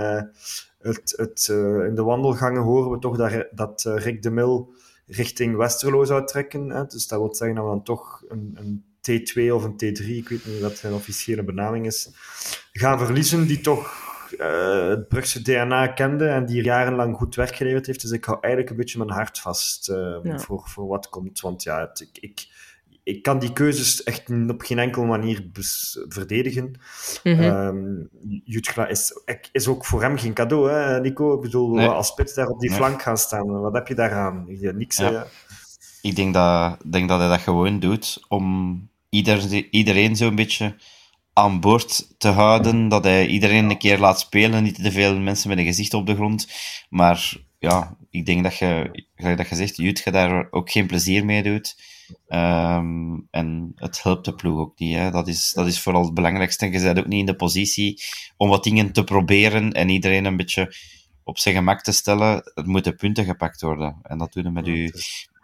[0.78, 1.48] het, het,
[1.88, 4.74] in de wandelgangen horen we toch dat, dat Rick de Mil
[5.06, 6.70] richting Westerlo zou trekken.
[6.70, 6.86] Hè.
[6.86, 10.28] Dus dat wil zeggen dat we dan toch een, een T2 of een T3, ik
[10.28, 12.10] weet niet wat zijn officiële benaming is,
[12.72, 14.04] gaan verliezen, die toch
[14.38, 18.00] uh, het Brugse DNA kende en die jarenlang goed werk geleverd heeft.
[18.00, 20.38] Dus ik hou eigenlijk een beetje mijn hart vast uh, ja.
[20.38, 21.40] voor, voor wat komt.
[21.40, 22.46] Want ja, het, ik, ik,
[23.06, 25.50] ik kan die keuzes echt op geen enkele manier
[26.08, 26.80] verdedigen.
[27.22, 27.42] Mm -hmm.
[27.42, 28.08] um,
[28.44, 29.12] Jutgla is,
[29.52, 31.34] is ook voor hem geen cadeau, hè, Nico?
[31.34, 31.88] Ik bedoel, nee.
[31.88, 32.78] als spits daar op die nee.
[32.78, 34.44] flank gaan staan, wat heb je daaraan?
[34.48, 35.26] Ja, niks, ja.
[36.02, 40.74] Ik denk dat, denk dat hij dat gewoon doet om ieder, iedereen zo'n beetje
[41.32, 42.88] aan boord te houden.
[42.88, 46.06] Dat hij iedereen een keer laat spelen, niet te veel mensen met een gezicht op
[46.06, 46.48] de grond.
[46.88, 51.42] Maar ja, ik denk dat je, dat je zegt, Jutga daar ook geen plezier mee
[51.42, 51.94] doet.
[52.28, 54.96] Um, en het helpt de ploeg ook niet.
[54.96, 55.10] Hè.
[55.10, 56.70] Dat, is, dat is vooral het belangrijkste.
[56.70, 58.02] Je bent ook niet in de positie
[58.36, 60.74] om wat dingen te proberen en iedereen een beetje
[61.24, 62.50] op zijn gemak te stellen.
[62.54, 63.96] Het moeten punten gepakt worden.
[64.02, 64.92] En dat doen we met, u,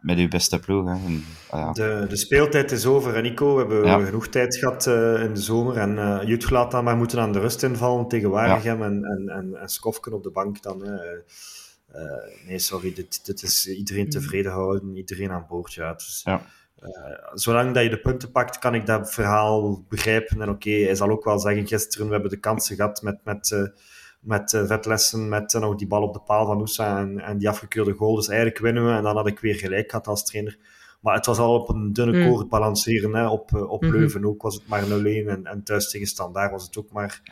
[0.00, 0.86] met uw beste ploeg.
[0.86, 0.92] Hè.
[0.92, 1.72] En, uh, ja.
[1.72, 3.54] de, de speeltijd is over, Nico.
[3.54, 4.04] We hebben ja.
[4.04, 5.76] genoeg tijd gehad uh, in de zomer.
[5.76, 8.84] En uh, Jut laat dan maar moeten aan de rust invallen tegen Waregem ja.
[8.84, 10.82] en, en, en, en Skofken op de bank dan.
[10.86, 10.94] Hè.
[12.46, 15.72] Nee, sorry, dit, dit is iedereen tevreden houden, iedereen aan boord.
[15.74, 16.42] Ja, dus, ja.
[16.82, 20.42] Uh, zolang dat je de punten pakt, kan ik dat verhaal begrijpen.
[20.42, 23.18] En oké, okay, hij zal ook wel zeggen, gisteren we hebben de kansen gehad met,
[23.24, 23.66] met, uh,
[24.20, 27.92] met vetlessen, met nog die bal op de paal van Oussa en, en die afgekeurde
[27.92, 28.14] goal.
[28.14, 30.58] Dus eigenlijk winnen we en dan had ik weer gelijk gehad als trainer.
[31.00, 33.14] Maar het was al op een dunne koord balanceren.
[33.14, 33.28] Hè.
[33.28, 33.98] Op, op mm -hmm.
[33.98, 37.22] Leuven ook was het maar 0-1 en, en thuis tegen Standaard was het ook maar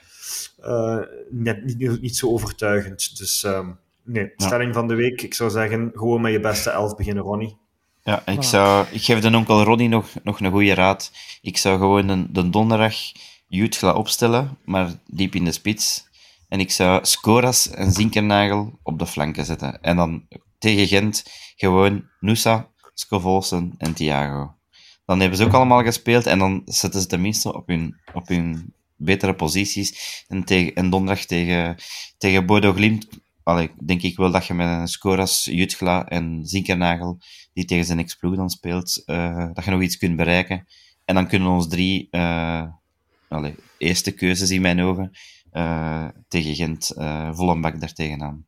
[1.30, 3.18] net, niet, niet zo overtuigend.
[3.18, 3.78] Dus um,
[4.12, 5.22] nee, stelling van de week.
[5.22, 7.56] Ik zou zeggen, gewoon met je beste elf beginnen, Ronnie.
[8.02, 11.12] Ja, ik, zou, ik geef de onkel Ronnie nog, nog een goede raad.
[11.40, 12.94] Ik zou gewoon de, de donderdag
[13.46, 16.08] Jutgla opstellen, maar diep in de spits.
[16.48, 19.80] En ik zou Scoras en Zinkernagel op de flanken zetten.
[19.80, 20.26] En dan
[20.58, 21.24] tegen Gent
[21.56, 24.54] gewoon Nusa, Scovolsen en Thiago.
[25.04, 28.74] Dan hebben ze ook allemaal gespeeld en dan zetten ze tenminste op hun, op hun
[28.96, 30.24] betere posities.
[30.28, 31.76] En, tegen, en donderdag tegen,
[32.18, 33.08] tegen Bodo Glimt,
[33.50, 37.18] allee, denk ik wel dat je met een Scoras, Jutgla en Zinkernagel,
[37.52, 40.66] die tegen zijn ex-ploeg dan speelt, eh, dat je nog iets kunt bereiken.
[41.04, 42.66] En dan kunnen ons drie eh,
[43.78, 45.10] eerste keuzes in mijn ogen
[45.50, 46.92] eh, tegen Gent
[47.32, 48.46] vol een bak daar tegenaan.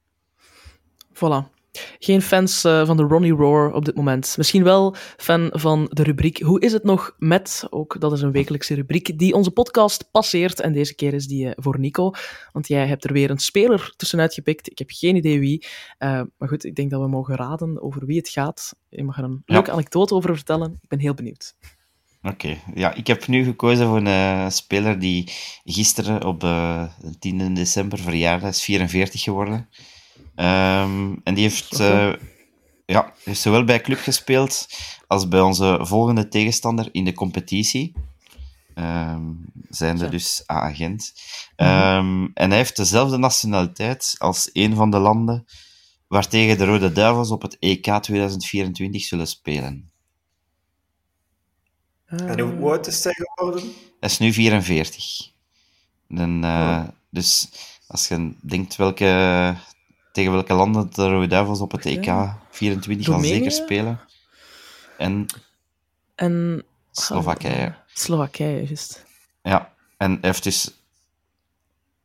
[1.14, 1.61] Voilà.
[1.98, 4.34] Geen fans eh, van de Ronnie Roar op dit moment.
[4.36, 7.66] Misschien wel fan van de rubriek Hoe is het nog met?
[7.70, 10.60] Ook dat is een wekelijkse rubriek die onze podcast passeert.
[10.60, 12.10] En deze keer is die eh, voor Nico.
[12.52, 14.70] Want jij hebt er weer een speler tussenuit gepikt.
[14.70, 15.66] Ik heb geen idee wie.
[15.98, 18.74] Eh, maar goed, ik denk dat we mogen raden over wie het gaat.
[18.88, 19.54] Je mag er een Ja.
[19.54, 20.78] leuke anekdote over vertellen.
[20.82, 21.54] Ik ben heel benieuwd.
[22.22, 25.32] Oké, ja, ik heb nu gekozen voor een speler die
[25.64, 29.68] gisteren op eh, de 10 december verjaarde, is 44 geworden.
[30.34, 32.12] Ehm, en die heeft, eh,
[32.86, 34.66] ja, heeft zowel bij club gespeeld
[35.06, 37.92] als bij onze volgende tegenstander in de competitie.
[38.74, 39.30] Ehm
[39.74, 40.10] zijnde Zo.
[40.10, 41.12] dus A-agent.
[41.56, 45.46] Ehm, en hij heeft dezelfde nationaliteit als een van de landen
[46.08, 49.90] waartegen de Rode Duivels op het EK 2024 zullen spelen.
[52.06, 53.62] En hoe hoe oud is hij geworden?
[54.00, 55.30] Hij is nu 44.
[56.08, 57.48] En, eh, Dus
[57.86, 59.54] als je denkt welke,
[60.12, 62.14] tegen welke landen de Rode Duivels op het EK
[62.50, 63.34] 24 al Roemenië?
[63.34, 64.00] zeker spelen.
[64.98, 65.26] En
[66.14, 66.64] En...
[66.90, 67.74] Slowakije.
[67.94, 69.04] Slowakije, juist.
[69.42, 70.70] Ja, en heeft dus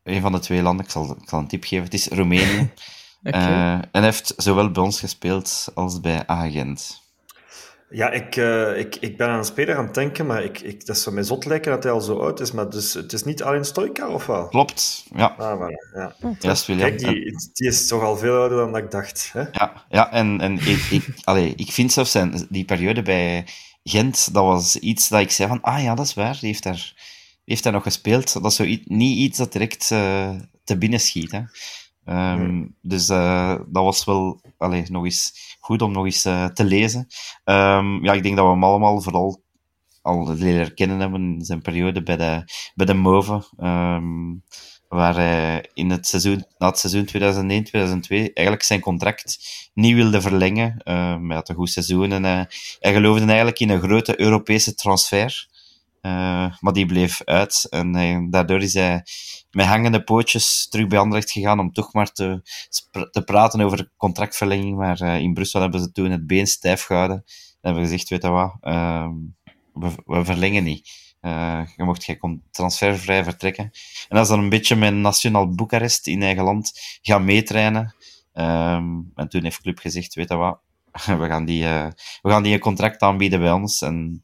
[0.03, 2.59] een van de twee landen, ik zal, ik zal een tip geven, het is Roemenië.
[3.23, 3.37] Oké.
[3.37, 7.01] Eh, en heeft zowel bij ons gespeeld als bij Agent.
[7.89, 10.85] Ja, ik, eh, ik, ik ben aan een speler aan het denken, maar ik, ik,
[10.85, 12.51] dat zou mij zot lijken dat hij al zo oud is.
[12.51, 14.47] Maar dus, het is niet alleen Stoika, of wel?
[14.47, 15.35] Klopt, ja.
[15.37, 16.15] Ah, voilà, ja.
[16.65, 16.77] William.
[16.77, 19.29] Kijk, die, die is toch al veel ouder dan dat ik dacht.
[19.33, 19.43] Hè?
[19.51, 23.45] Ja, ja en, en ik, ik, allee, ik vind zelfs zijn, die periode bij
[23.83, 26.63] Gent, dat was iets dat ik zei van, ah ja, dat is waar, die heeft
[26.63, 28.33] daar, die heeft daar nog gespeeld.
[28.33, 30.29] Dat is zo niet iets dat direct eh,
[30.63, 31.31] te binnen schiet.
[31.31, 31.41] Hè.
[32.07, 36.63] Ehm, Dus eh, dat was wel allee, nog eens goed om nog eens eh, te
[36.63, 37.07] lezen.
[37.43, 39.41] Ehm, ja, ik denk dat we hem allemaal vooral
[40.01, 42.43] al leren kennen hebben in zijn periode bij de,
[42.75, 43.43] bij de Move.
[43.57, 44.35] ehm,
[44.87, 49.37] waar hij in het seizoen, na het seizoen 2001-2002 eigenlijk zijn contract
[49.73, 50.81] niet wilde verlengen.
[50.83, 52.41] Hij had een goed seizoen en eh,
[52.79, 55.47] hij geloofde eigenlijk in een grote Europese transfer.
[56.07, 57.67] Eh, maar die bleef uit.
[57.69, 59.03] En eh, daardoor is hij
[59.51, 62.41] met hangende pootjes terug bij Anderlecht gegaan om toch maar te,
[63.11, 64.77] te praten over contractverlenging.
[64.77, 67.17] Maar eh, in Brussel hebben ze toen het been stijf gehouden.
[67.17, 67.23] En
[67.61, 69.13] hebben gezegd, weet je wat, ehm,
[69.73, 71.05] we, we verlengen niet.
[71.75, 73.63] Je mocht geen transfervrij vertrekken.
[73.63, 77.95] En dat is dan een beetje met Nationaal Boekarest in eigen land gaan meetrainen.
[78.33, 80.59] Ehm, en toen heeft club gezegd, weet je wat,
[81.21, 81.63] we gaan die,
[82.21, 83.81] we gaan die een contract aanbieden bij ons.
[83.81, 84.23] En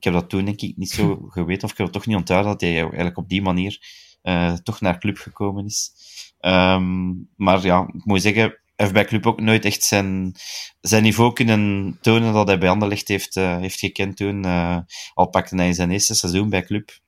[0.00, 2.16] ik heb dat toen denk ik niet zo geweten, of ik heb het toch niet
[2.16, 3.78] onthouden, dat hij eigenlijk op die manier
[4.22, 5.92] eh, toch naar club gekomen is.
[6.38, 10.34] Ehm, maar ja, ik moet zeggen, hij heeft bij club ook nooit echt zijn,
[10.80, 14.44] zijn niveau kunnen tonen dat hij bij Anderlecht heeft, eh, heeft gekend toen.
[14.44, 14.78] Eh,
[15.14, 16.98] al pakte hij in zijn eerste seizoen bij club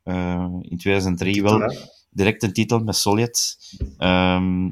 [0.61, 1.75] in 2003 wel
[2.11, 3.57] direct een titel met Soljet.
[3.99, 4.71] Ehm,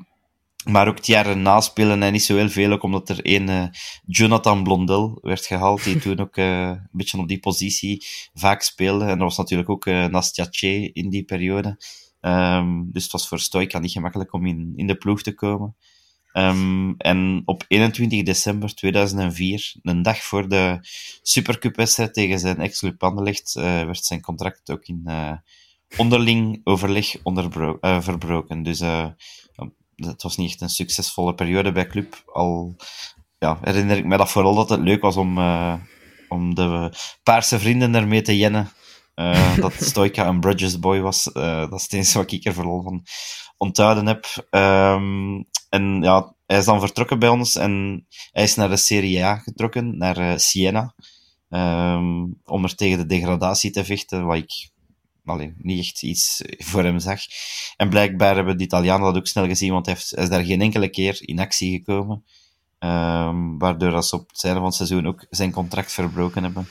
[0.70, 3.48] maar ook het jaar erna spelen hij niet zo heel veel, ook omdat er een
[3.48, 3.64] eh,
[4.06, 9.04] Jonathan Blondel werd gehaald, die toen ook eh, een beetje op die positie vaak speelde.
[9.04, 11.78] En er was natuurlijk ook eh Nastja Che in die periode.
[12.20, 15.76] Ehm, dus het was voor Stoika niet gemakkelijk om in, in de ploeg te komen.
[16.32, 20.78] Ehm, en op 21 december 2004, een dag voor de
[21.22, 25.08] Supercup-wedstrijd tegen zijn ex-club Anderlecht, werd zijn contract ook in
[25.96, 28.62] onderling overleg onderbro- verbroken.
[28.62, 28.82] Dus
[30.06, 32.22] het was niet echt een succesvolle periode bij club.
[32.26, 32.76] Al
[33.38, 35.74] ja, herinner ik me dat vooral dat het leuk was om, eh,
[36.28, 36.92] om de
[37.22, 38.70] paarse vrienden ermee te jennen.
[39.14, 41.32] Eh, dat Stoika een Bridges boy was.
[41.32, 43.04] Eh, dat is het enige wat ik er vooral van
[43.56, 44.46] onthouden heb.
[44.50, 49.24] Ehm, en ja, hij is dan vertrokken bij ons en hij is naar de Serie
[49.24, 50.94] A getrokken, naar Siena.
[51.48, 54.70] Ehm, om er tegen de degradatie te vechten, wat ik
[55.24, 57.20] allee, niet echt iets voor hem zag.
[57.76, 60.44] En blijkbaar hebben de Italianen dat ook snel gezien, want hij, heeft, hij is daar
[60.44, 62.24] geen enkele keer in actie gekomen.
[62.78, 66.68] Ehm, waardoor dat ze op het einde van het seizoen ook zijn contract verbroken hebben.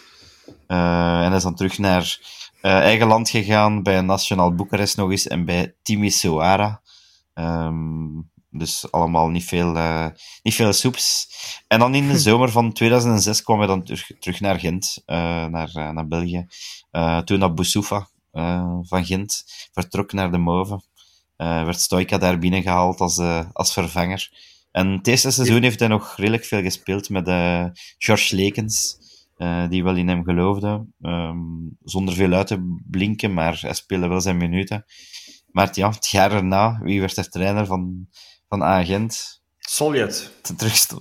[0.67, 2.19] Eh, en hij is dan terug naar
[2.61, 6.81] eh, eigen land gegaan, bij Nationaal Boekarest nog eens, en bij Timisoara.
[7.33, 8.07] Ehm
[8.51, 10.07] dus allemaal niet veel, uh,
[10.43, 11.27] niet veel soeps.
[11.67, 15.71] En dan in de zomer van 2006 kwam hij dan terug, terug naar Gent, naar,
[15.73, 16.47] naar België.
[17.23, 18.09] toen dat Boussoufa
[18.81, 20.81] van Gent vertrok naar de Mauve.
[21.37, 23.19] werd Stoika daar binnengehaald als,
[23.53, 24.29] als vervanger.
[24.71, 27.25] En het eerste seizoen heeft hij nog redelijk veel gespeeld met
[27.97, 28.97] George Lekens.
[29.69, 34.21] die wel in hem geloofde, um, zonder veel uit te blinken, maar hij speelde wel
[34.21, 34.85] zijn minuten.
[35.51, 38.07] Maar ja, het jaar erna, wie werd er trainer van,
[38.47, 39.38] van Agent?
[39.71, 40.31] Sovjet.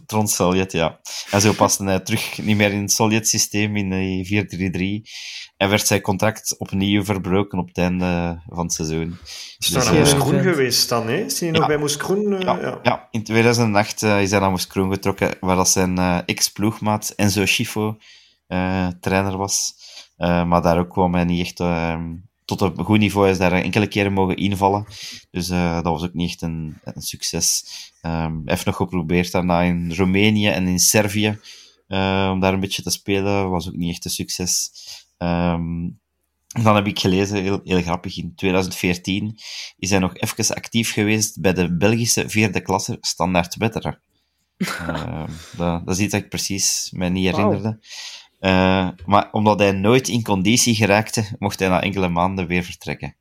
[0.06, 1.00] Terug Sovjet, ja.
[1.30, 5.10] En zo paste hij terug niet meer in het Sovjet-systeem, in de 4-3-3.
[5.56, 9.18] En werd zijn contract opnieuw verbroken op het einde van het seizoen.
[9.58, 11.16] Is dus, naar uh, Moeskroen geweest dan, hè?
[11.16, 12.32] Is hij nog bij Moeskroen?
[12.32, 12.78] Uh, ja, ja.
[12.82, 17.96] ja, in 2008 uh, is hij naar Moeskroen getrokken, waar dat zijn ex-ploegmaat Enzo Schifo
[19.00, 19.74] trainer was.
[20.16, 22.14] maar daar ook kwam hij niet echt ehm,
[22.48, 24.86] tot een goed niveau is daar enkele keren mogen invallen.
[25.30, 27.64] Dus uh, dat was ook niet echt een, een succes.
[28.02, 31.38] Um, hij heeft nog geprobeerd daarna in Roemenië en in Servië
[31.88, 33.50] uh, om daar een beetje te spelen.
[33.50, 34.70] Was ook niet echt een succes.
[35.18, 35.98] Um,
[36.62, 39.38] dan heb ik gelezen, heel, heel grappig, in 2014
[39.78, 44.00] is hij nog even actief geweest bij de Belgische vierde klasse Standaard Wetteren.
[44.58, 45.24] uh,
[45.56, 47.78] dat, dat is iets dat ik precies mij niet herinnerde.
[48.40, 53.16] Uh, maar omdat hij nooit in conditie geraakte, mocht hij na enkele maanden weer vertrekken.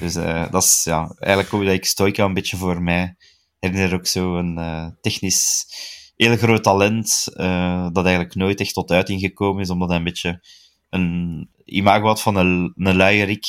[0.00, 3.16] Dus uh, dat is ja, eigenlijk hoe dat ik Stoika een beetje voor mij
[3.58, 5.66] herinner ook zo een uh, technisch
[6.16, 7.24] heel groot talent,
[7.92, 10.44] dat eigenlijk nooit echt tot uiting gekomen is, omdat hij een beetje
[10.90, 13.46] een imago had van een, een luierik.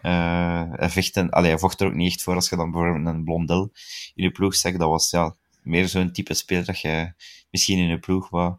[0.00, 3.24] hij, vecht en, allee, vocht er ook niet echt voor als je dan bijvoorbeeld een
[3.24, 3.70] blondel
[4.14, 4.78] in je ploeg zegt.
[4.78, 7.12] Dat was ja, meer zo'n type speler dat je
[7.50, 8.54] misschien in je ploeg wou.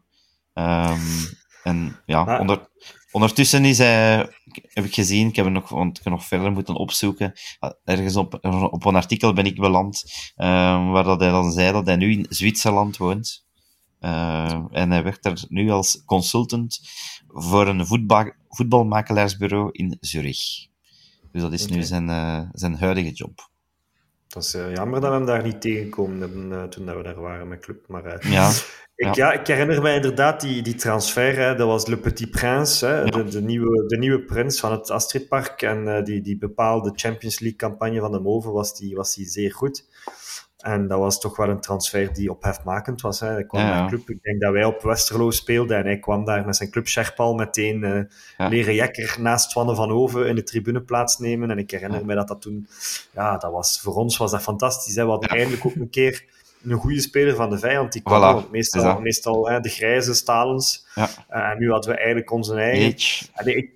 [0.54, 2.40] Um, en ja, maar...
[2.40, 2.70] onder,
[3.10, 4.16] ondertussen is hij,
[4.62, 7.32] heb ik gezien, ik heb er nog, want ik heb nog verder moeten opzoeken.
[7.84, 8.38] Ergens op,
[8.70, 10.04] op een artikel ben ik beland,
[10.36, 13.48] uh, waar dat hij dan zei dat hij nu in Zwitserland woont.
[14.00, 16.80] Uh, en hij werkt er nu als consultant
[17.26, 20.68] voor een voetbal, voetbalmakelaarsbureau in Zurich.
[21.32, 21.76] Dus dat is okay.
[21.76, 23.50] nu zijn, uh, zijn huidige job.
[24.30, 27.48] Dat is uh, jammer dat we hem daar niet tegenkomen hebben toen we daar waren
[27.48, 27.84] met club.
[27.88, 28.50] Maar ja.
[28.94, 29.32] Ik, ja.
[29.32, 31.36] ik herinner me inderdaad die, die transfer.
[31.36, 31.54] Hè.
[31.54, 33.04] Dat was Le Petit Prince, hè.
[33.04, 35.62] De, de, nieuwe, de nieuwe prins van het Astridpark.
[35.62, 39.52] En uh, die, die bepaalde Champions League-campagne van de Move was die, was die zeer
[39.52, 39.84] goed.
[40.60, 43.20] En dat was toch wel een transfer die ophefmakend was.
[43.20, 43.26] Hè.
[43.26, 44.10] Hij kwam ja, naar club.
[44.10, 47.34] Ik denk dat wij op Westerlo speelden en hij kwam daar met zijn club Sherpal
[47.34, 48.02] meteen uh,
[48.38, 48.48] ja.
[48.48, 51.50] leren jekker naast Twanne van Oven in de tribune plaatsnemen.
[51.50, 52.68] En ik herinner me dat dat toen...
[53.12, 54.94] Ja, dat was, voor ons was dat fantastisch.
[54.94, 55.04] Hè.
[55.04, 56.24] We hadden eindelijk ook een keer
[56.62, 57.92] een goede speler van de vijand.
[57.92, 60.86] Die kwam voilà, meestal, meestal hè, de grijze Stalens.
[60.94, 61.08] Ja.
[61.30, 62.80] Uh, en nu hadden we eigenlijk onze eigen...
[62.80, 63.28] Illich.
[63.34, 63.70] En, ik?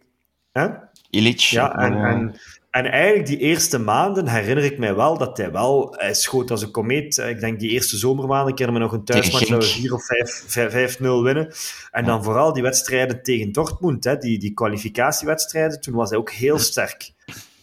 [1.10, 1.50] Illich.
[1.50, 2.34] Ja, en, en,
[2.74, 5.94] en eigenlijk die eerste maanden herinner ik mij wel dat hij wel...
[5.98, 7.16] Hij schoot als een komeet.
[7.16, 10.98] Ik denk die eerste zomermaanden, ik herinner me nog een thuismatch dat we 4 of
[10.98, 11.52] 5-0 winnen.
[11.90, 16.30] En dan vooral die wedstrijden tegen Dortmund, hè, die, die kwalificatiewedstrijden, toen was hij ook
[16.30, 17.12] heel sterk.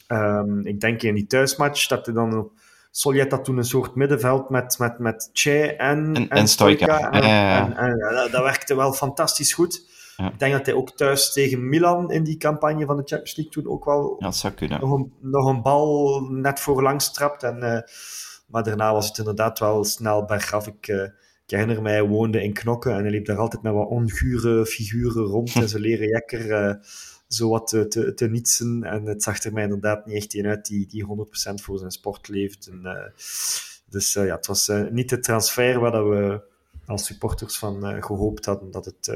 [0.08, 2.52] Um, ik denk in die thuismatch dat hij dan op
[2.92, 7.12] Soljet had toen een soort middenveld met, met, met Che en, en, en Stoika.
[7.12, 9.90] En, en, en, en, dat werkte wel fantastisch goed.
[10.22, 10.32] Ja.
[10.32, 13.54] Ik denk dat hij ook thuis tegen Milan in die campagne van de Champions League
[13.54, 14.80] toen ook wel ja, zou kunnen.
[14.80, 17.44] Nog, een, nog een bal net voorlangs trapt.
[17.44, 17.80] En, uh,
[18.48, 20.68] maar daarna was het inderdaad wel snel bergaf.
[20.68, 21.12] Ik, uh, ik
[21.46, 25.24] herinner mij, hij woonde in Knokken en hij liep daar altijd met wat ongure figuren
[25.24, 26.46] rond en zijn leren jekker.
[26.46, 26.74] Uh,
[27.28, 28.84] zo wat te, te, te nietsen.
[28.84, 31.92] En het zag er mij inderdaad niet echt in uit die, die 100% voor zijn
[31.92, 32.68] sport leeft.
[32.68, 33.12] En,
[33.90, 36.42] dus ja, het was niet de transfer waar dat we
[36.86, 39.08] als supporters van gehoopt hadden dat het,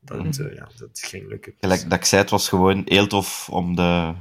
[0.00, 1.54] dat het, ja, dat ging lukken.
[1.60, 4.12] Gelijk dat ik zei, het was gewoon heel tof om de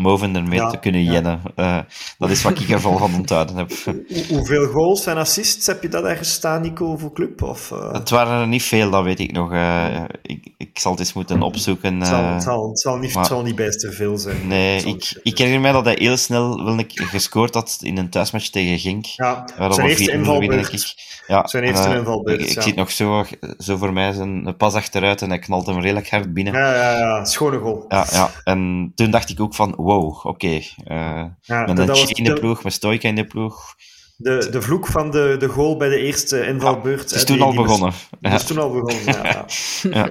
[0.00, 1.40] Moven ermee ja, te kunnen jennen.
[1.56, 1.78] Uh,
[2.18, 3.72] dat is wat ik ervan van onthouden heb.
[4.28, 7.42] Hoeveel goals en assists heb je dat ergens staan, Nico, voor club?
[7.42, 7.92] Of, uh...
[7.92, 9.52] Het waren er niet veel, dat weet ik nog.
[9.52, 11.98] Uh, ik, ik zal het eens moeten opzoeken.
[11.98, 13.22] Het zal, het zal, het zal niet, maar...
[13.22, 14.46] het zal niet bijster veel zijn.
[14.46, 18.10] Nee, ik, ik herinner mij dat hij heel snel wil ik, gescoord had in een
[18.10, 19.04] thuismatch tegen Genk.
[19.06, 20.94] Ja, zijn eerste invalbeurt.
[21.26, 22.60] Ja, zijn eerste invalbeurt, Ik, ik ja.
[22.60, 23.24] zie het nog zo,
[23.58, 26.54] zo voor mij zijn pas achteruit en hij knalt hem redelijk hard binnen.
[26.54, 27.24] Ja, ja, ja.
[27.24, 27.84] Schone goal.
[27.88, 28.30] Ja, ja.
[28.44, 30.28] En toen dacht ik ook van, wow, oké.
[30.28, 30.56] Okay.
[30.84, 33.74] Uh, ja, met een in de ploeg, met Stoika in de ploeg.
[34.16, 36.98] De, de vloek van de, de goal bij de eerste invalbeurt.
[36.98, 37.92] Ja, het is toen die, al die begonnen.
[38.20, 39.46] Het is toen al begonnen, ja.
[39.98, 40.10] ja.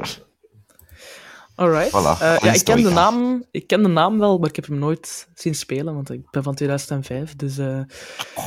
[1.55, 1.89] Alright.
[1.89, 4.67] Voilà, uh, ja, ik, ken de naam, ik ken de naam wel, maar ik heb
[4.67, 7.35] hem nooit zien spelen, want ik ben van 2005.
[7.35, 7.81] Dus uh,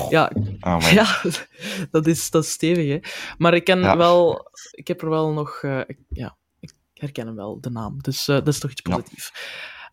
[0.09, 1.21] ja, oh, ja
[1.91, 2.89] dat, is, dat is stevig.
[2.89, 2.99] Hè.
[3.39, 3.97] Maar ik ken ja.
[3.97, 8.01] wel, ik heb er wel nog, uh, ik, ja, ik herken hem wel, de naam.
[8.01, 9.33] Dus dat is toch iets positiefs.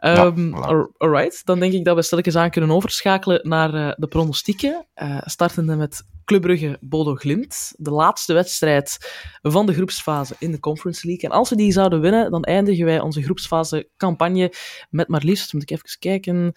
[0.02, 0.54] Um,
[0.98, 4.88] alright, dan denk ik dat we stilletjes aan kunnen overschakelen naar eh, de pronostieken.
[4.94, 7.74] Eh, startende met Club Brugge Bodo Glimt.
[7.78, 8.98] De laatste wedstrijd
[9.42, 11.30] van de groepsfase in de Conference League.
[11.30, 14.54] En als we die zouden winnen, dan eindigen wij onze groepsfase campagne
[14.90, 16.54] met maar liefst, moet ik even kijken,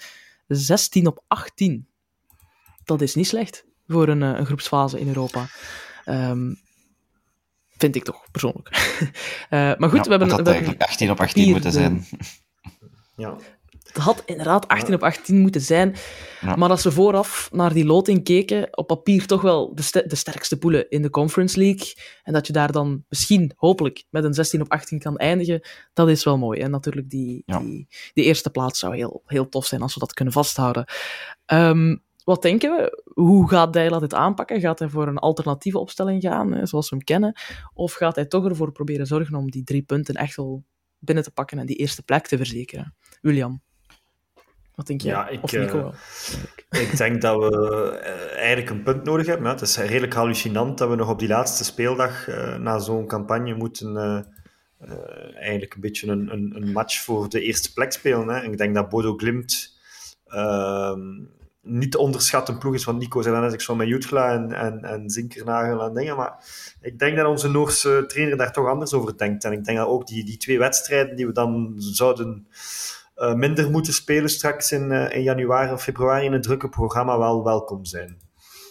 [0.46, 1.86] 16 op 18.
[2.84, 5.46] Dat is niet slecht voor een, eh, een groepsfase in Europa.
[6.04, 6.54] Ehm,
[7.76, 8.70] vind ik toch, persoonlijk.
[9.50, 10.28] Maar goed, Ja, we hebben...
[10.28, 12.06] dat we eigenlijk 18 op 18 moeten zijn.
[13.22, 13.36] Ja.
[13.82, 15.94] Het had inderdaad 18 op 18 moeten zijn.
[16.40, 16.56] Ja.
[16.56, 20.58] Maar als we vooraf naar die loting keken, op papier toch wel de, de sterkste
[20.58, 21.94] poelen in de Conference League.
[22.22, 25.60] En dat je daar dan misschien, hopelijk, met een 16 op 18 kan eindigen,
[25.92, 26.60] dat is wel mooi.
[26.60, 27.58] En natuurlijk, die, Ja.
[27.58, 30.84] die, die eerste plaats zou heel, heel tof zijn als we dat kunnen vasthouden.
[31.46, 33.02] Ehm, wat denken we?
[33.14, 34.60] Hoe gaat Dijla dit aanpakken?
[34.60, 37.40] Gaat hij voor een alternatieve opstelling gaan, hè, zoals we hem kennen?
[37.74, 40.64] Of gaat hij toch ervoor proberen zorgen om die drie punten echt wel
[40.98, 42.94] binnen te pakken en die eerste plek te verzekeren?
[43.22, 43.62] William?
[44.74, 45.12] Wat denk jij?
[45.12, 45.76] Ja, ik, of Nico?
[45.78, 45.94] eh, wel?
[46.80, 49.46] Ik denk dat we eh, eigenlijk een punt nodig hebben.
[49.46, 49.52] hè.
[49.52, 53.54] Het is redelijk hallucinant dat we nog op die laatste speeldag eh, na zo'n campagne
[53.54, 53.96] moeten
[55.34, 58.28] eigenlijk een beetje een, een, een match voor de eerste plek spelen.
[58.28, 58.42] Hè.
[58.42, 59.78] Ik denk dat Bodo Glimt
[60.26, 61.00] ehm,
[61.60, 64.84] niet te onderschatten ploeg is, want Nico zei net, ik zo met Jutgla en, en,
[64.84, 66.44] en Zinkernagel en dingen, maar
[66.80, 69.44] ik denk dat onze Noorse trainer daar toch anders over denkt.
[69.44, 72.46] En ik denk dat ook die, die twee wedstrijden die we dan zouden
[73.22, 77.18] eh, minder moeten spelen straks in, eh, in januari of februari in het drukke programma
[77.18, 78.16] wel welkom zijn.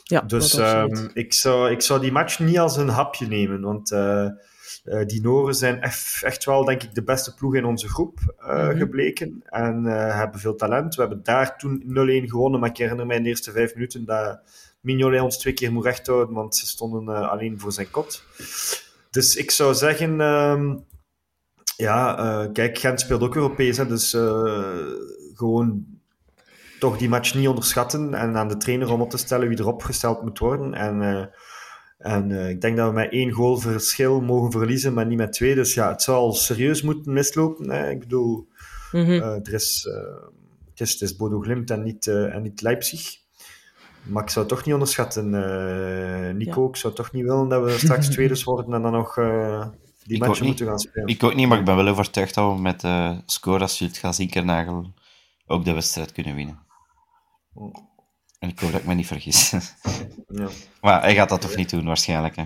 [0.04, 3.92] ja, Dus ehm, ik, zou, ik zou die match niet als een hapje nemen, want
[3.92, 4.28] eh,
[5.06, 8.78] die Noren zijn echt, echt wel, denk ik, de beste ploeg in onze groep Mhm.
[8.78, 10.96] gebleken en hebben veel talent.
[10.96, 14.06] We hebben daar toen 0-1 gewonnen, maar ik herinner mij in de eerste vijf minuten
[14.06, 14.40] dat
[14.82, 18.24] Mignolet ons twee keer moet rechthouden, want ze stonden alleen voor zijn kot.
[19.10, 20.76] Dus ik zou zeggen, ehm,
[21.78, 24.76] ja, eh, kijk, Gent speelt ook Europees, hè, dus eh,
[25.34, 25.86] gewoon
[26.80, 29.68] toch die match niet onderschatten en aan de trainer om op te stellen wie er
[29.68, 30.74] opgesteld moet worden.
[30.74, 31.26] En, eh,
[31.98, 35.56] en ik denk dat we met één goal verschil mogen verliezen, maar niet met twee.
[35.56, 37.70] Dus ja, het zal serieus moeten mislopen.
[37.70, 37.90] Hè.
[37.90, 38.48] Ik bedoel,
[38.92, 39.12] Mhm.
[39.22, 39.88] er is,
[40.70, 43.20] het, is, het is Bodo Glimt en niet, en niet Leipzig.
[44.04, 45.30] Maar ik zou het toch niet onderschatten,
[46.38, 46.62] Nico.
[46.62, 46.68] Ja.
[46.70, 49.16] Ik zou toch niet willen dat we straks tweede worden en dan nog
[50.04, 50.54] die Ik ook matchen niet.
[50.60, 51.08] moeten gaan spelen.
[51.08, 54.12] Ik ook niet, maar ik ben wel overtuigd dat we met de score als Jutga
[54.12, 54.94] Zinkernagel
[55.48, 56.60] ook de wedstrijd kunnen winnen.
[58.40, 59.52] En ik hoop dat ik me niet vergis.
[60.28, 60.48] Ja.
[60.82, 62.36] maar hij gaat dat toch niet doen, waarschijnlijk.
[62.36, 62.44] Hè?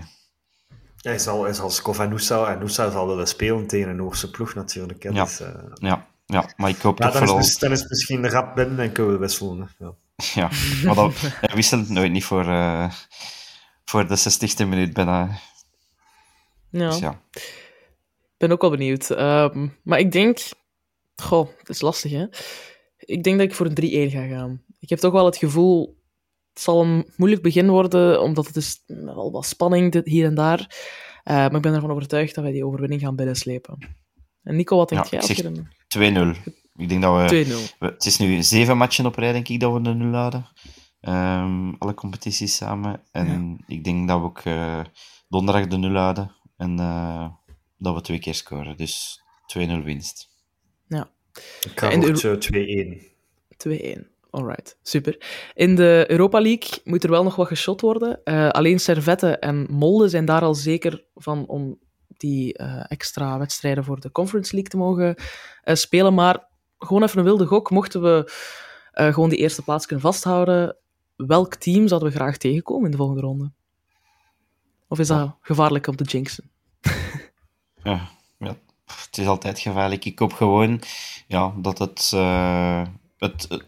[1.00, 4.30] Hij zal, hij zal Skov en Noosa, en Noosa zal willen spelen tegen een Noorse
[4.30, 5.02] ploeg natuurlijk.
[5.02, 5.08] Hè.
[5.10, 5.24] Ja.
[5.24, 7.44] Dus, eh, Ja, ja, maar ik hoop ja, toch dan, is, vooral...
[7.46, 9.70] mis- dan is het misschien rap binnen en kunnen we wisselen.
[9.78, 9.84] hè.
[9.84, 9.94] Ja.
[10.34, 10.48] Ja,
[10.84, 12.90] maar dat, hij wisselt nooit niet voor, eh,
[13.84, 15.28] voor de 60ste minuut bijna.
[16.78, 16.88] Ja.
[16.88, 17.20] Dus ja.
[18.22, 19.10] Ik ben ook wel benieuwd.
[19.10, 20.38] Ehm, maar ik denk...
[21.22, 22.26] Goh, het is lastig, hè?
[22.98, 24.62] Ik denk dat ik voor een 3-1 ga gaan.
[24.78, 25.94] Ik heb toch wel het gevoel...
[26.52, 30.34] Het zal een moeilijk begin worden, omdat het is wel wat spanning dit- hier en
[30.34, 30.58] daar.
[31.22, 33.78] Eh, maar ik ben ervan overtuigd dat wij die overwinning gaan binnenslepen.
[34.42, 35.44] En Nico, wat denk Ja, jij?
[35.44, 36.52] een 2-0.
[36.76, 37.76] Ik denk dat we, 2-0.
[37.78, 40.46] we- Het is nu zeven matchen op rij, denk ik, dat we de nul hadden.
[41.00, 43.02] Ehm, alle competities samen.
[43.12, 44.80] En ik denk dat we ook eh,
[45.28, 46.35] donderdag de nul hadden.
[46.56, 47.28] En eh,
[47.78, 48.76] dat we twee keer scoren.
[48.76, 49.22] Dus
[49.58, 50.28] 2-0 winst.
[50.88, 51.10] Ja,
[51.60, 53.98] Ik ga En de voor eh, 2-1.
[53.98, 54.14] 2-1.
[54.30, 55.42] Alright, super.
[55.54, 58.24] In de Europa League moet er wel nog wat geschot worden.
[58.24, 61.78] Eh, alleen Servette en Molde zijn daar al zeker van om
[62.16, 65.14] die eh, extra wedstrijden voor de Conference League te mogen
[65.62, 66.14] eh, spelen.
[66.14, 66.48] Maar
[66.78, 67.70] gewoon even een wilde gok.
[67.70, 68.32] Mochten we
[68.92, 70.76] eh, gewoon die eerste plaats kunnen vasthouden,
[71.16, 73.52] welk team zouden we graag tegenkomen in de volgende ronde?
[74.88, 76.50] Of is dat gevaarlijk om te jinxen?
[77.82, 78.08] Ja,
[78.38, 78.56] ja,
[78.86, 80.04] het is altijd gevaarlijk.
[80.04, 80.82] Ik hoop gewoon
[81.26, 82.82] ja, dat het, eh,
[83.18, 83.58] het, eh,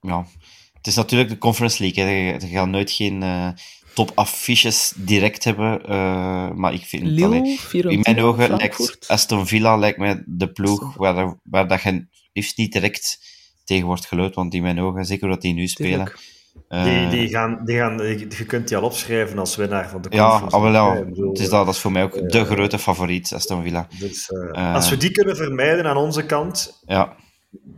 [0.00, 0.26] ja,
[0.72, 2.04] het is natuurlijk de Conference League.
[2.04, 2.10] Hè.
[2.10, 3.48] Je, je gaat nooit geen eh,
[3.94, 5.82] top affiches direct hebben.
[5.88, 8.78] eh, maar ik vind Lille, allee, in mijn ogen Frankfurt?
[8.78, 13.18] lijkt Aston Villa lijkt mij de ploeg waar, waar dat je liefst niet direct
[13.64, 14.34] tegen wordt gelood.
[14.34, 15.90] Want in mijn ogen, zeker dat die nu spelen.
[15.90, 16.34] Tuurlijk.
[16.68, 17.98] Eh, Die, die gaan, die gaan,
[18.38, 20.56] je kunt die al opschrijven als winnaar van de ja, conference.
[20.56, 22.78] ah, wel, ja, bedoel, het is dat, dat is voor mij ook eh, de grote
[22.78, 23.86] favoriet, Aston Villa.
[23.98, 24.74] Dus, eh, Eh.
[24.74, 27.14] als we die kunnen vermijden aan onze kant, Ja,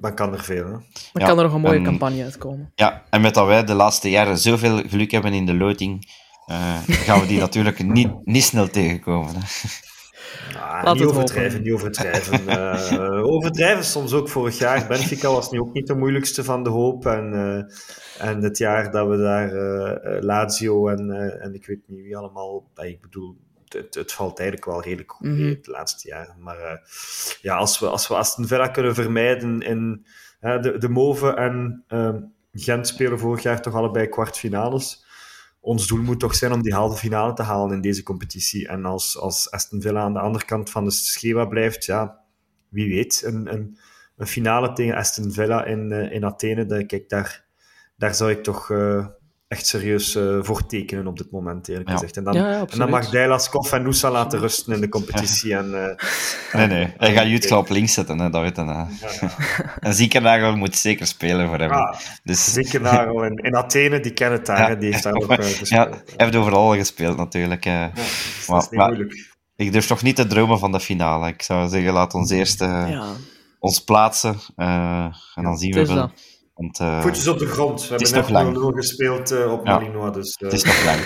[0.00, 0.64] dan kan er veel.
[0.64, 0.70] Hè?
[0.70, 2.72] Dan Ja, kan er nog een mooie en- campagne uitkomen.
[2.74, 6.12] Ja, en met dat wij de laatste jaren zoveel geluk hebben in de loting,
[6.46, 9.34] eh, gaan we die natuurlijk niet, niet snel tegenkomen.
[9.34, 9.40] Hè.
[10.56, 11.62] Ah, Laat niet het overdrijven, hopen.
[11.62, 12.46] niet overdrijven.
[12.48, 14.86] Eh, overdrijven soms ook vorig jaar.
[14.86, 17.06] Benfica was nu ook niet de moeilijkste van de hoop.
[17.06, 21.10] En, eh, en het jaar dat we daar eh, Lazio en,
[21.40, 22.70] en ik weet niet wie allemaal...
[22.74, 23.36] ik bedoel,
[23.68, 25.42] het, het, valt eigenlijk wel redelijk goed Mhm.
[25.42, 26.34] mee de laatste jaren.
[26.38, 26.80] Maar
[27.42, 30.06] ja, als we, als we Aston Villa kunnen vermijden in
[30.40, 31.84] de, de Move en
[32.52, 35.06] Gent spelen vorig jaar toch allebei kwartfinales.
[35.61, 38.68] Ons doel moet toch zijn om die halve finale te halen in deze competitie.
[38.68, 42.20] En als, als Aston Villa aan de andere kant van het schema blijft, ja,
[42.68, 43.78] wie weet, een, een,
[44.16, 47.44] een finale tegen Aston Villa in, eh, in Athene, dat, kijk, daar,
[47.96, 49.06] daar zou ik toch eh,
[49.49, 51.94] echt serieus eh, voor tekenen op dit moment, eerlijk Ja.
[51.94, 52.16] gezegd.
[52.16, 53.11] En dan, Ja, ja, en dan mag
[53.72, 55.55] en Noosa laten rusten in de competitie.
[55.55, 56.05] En, eh,
[56.61, 56.92] Nee, nee.
[56.96, 58.62] Hij gaat Jutgla op links zetten, hè, dat weet je.
[58.62, 58.72] hè.
[58.72, 58.88] ja,
[59.20, 59.30] ja.
[59.80, 61.70] En Ziekernagel moet zeker spelen voor hem.
[61.70, 64.68] Ah, dus, al in, in Athene, die kennen het daar, Ja.
[64.68, 65.68] hè, die heeft daar ook eh, gespeeld.
[65.78, 67.64] ja, hij heeft overal gespeeld natuurlijk.
[67.64, 67.92] Ja, Maar-
[68.46, 69.36] dat is niet maar- moeilijk.
[69.57, 71.28] Ik durf toch niet te dromen van de finale.
[71.28, 73.07] Ik zou zeggen, laat ons eerst eh, Ja,
[73.59, 74.36] ons plaatsen.
[74.57, 76.11] eh, en dan zien we wel.
[76.59, 77.80] Want eh, Voetjes op de grond.
[77.82, 78.72] We hebben nog net lang.
[78.74, 79.78] 0-0 gespeeld eh, op Ja.
[79.78, 80.34] Malinois, dus...
[80.36, 81.00] eh, het is nog lang.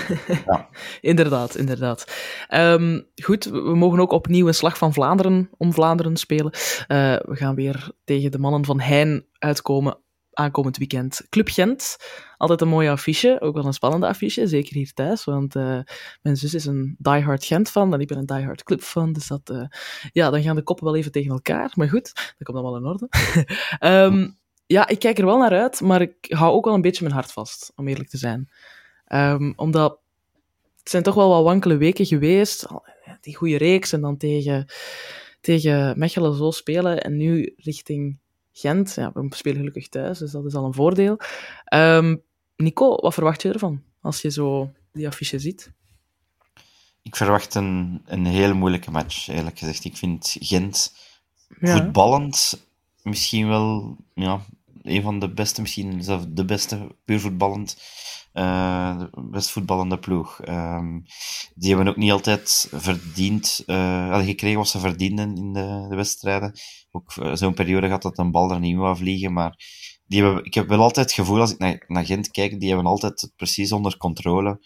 [1.01, 2.05] Inderdaad, inderdaad.
[2.49, 6.53] Ehm, goed, we mogen ook opnieuw een slag van Vlaanderen om Vlaanderen spelen.
[6.53, 10.01] Eh, we gaan weer tegen de mannen van Hein uitkomen
[10.33, 11.27] aankomend weekend.
[11.29, 11.97] Club Gent,
[12.37, 15.79] altijd een mooie affiche, ook wel een spannende affiche, zeker hier thuis, want eh,
[16.23, 19.65] mijn zus is een diehard Gent-fan en ik ben een diehard Club-fan, dus dat, eh,
[20.13, 22.87] ja, dan gaan de koppen wel even tegen elkaar, maar goed, dat komt allemaal in
[22.87, 23.09] orde.
[23.79, 24.29] Ehm,
[24.73, 27.15] ja, ik kijk er wel naar uit, maar ik hou ook wel een beetje mijn
[27.15, 28.51] hart vast, om eerlijk te zijn.
[29.07, 29.99] Ehm, omdat
[30.79, 32.67] het zijn toch wel wat wankele weken geweest.
[33.21, 34.67] Die goede reeks en dan tegen,
[35.41, 37.03] tegen Mechelen zo spelen.
[37.03, 38.19] En nu richting
[38.53, 38.95] Gent.
[38.95, 41.19] Ja, we spelen gelukkig thuis, dus dat is al een voordeel.
[41.65, 42.17] Ehm,
[42.57, 45.73] Nico, wat verwacht je ervan als je zo die affiche ziet?
[47.03, 49.85] Ik verwacht een, een heel moeilijke match, eerlijk gezegd.
[49.85, 50.95] Ik vind Gent
[51.61, 51.77] Ja.
[51.77, 52.67] voetballend
[53.03, 54.41] misschien wel ja,
[54.83, 57.77] een van de beste, misschien zelfs de beste, puur voetballend,
[58.33, 60.41] eh, de best voetballende ploeg.
[60.41, 61.01] Ehm,
[61.55, 66.53] die hebben ook niet altijd verdiend, hadden gekregen wat ze verdienden in de, de wedstrijden.
[66.91, 69.57] Ook eh, zo'n periode gehad dat een bal er niet wou vliegen, maar
[70.07, 72.87] die hebben, ik heb wel altijd het gevoel, als ik naar, Gent kijk, die hebben
[72.87, 74.61] altijd precies onder controle.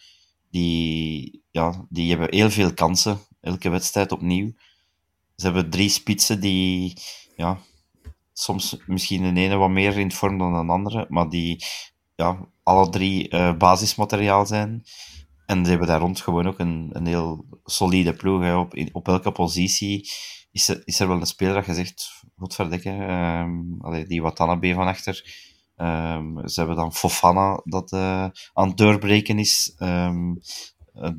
[0.51, 4.53] Die, ja, die hebben heel veel kansen, elke wedstrijd opnieuw.
[5.37, 6.97] Ze hebben drie spitsen die,
[7.37, 7.59] ja,
[8.39, 11.65] soms misschien de ene wat meer in vorm dan de andere, maar die
[12.15, 14.83] ja, alle drie eh, basismateriaal zijn.
[15.47, 18.55] En ze hebben daar rond gewoon ook een, een heel solide ploeg.
[18.55, 20.11] Op, in- op elke positie
[20.51, 24.75] is er, is er wel een speler dat je zegt, godverdikke, ehm allee, die Watanabe
[24.75, 25.25] van achter.
[25.77, 29.75] Ehm, ze hebben dan Fofana dat eh, aan het doorbreken is.
[29.79, 30.35] Ehm,
[30.95, 31.11] eh,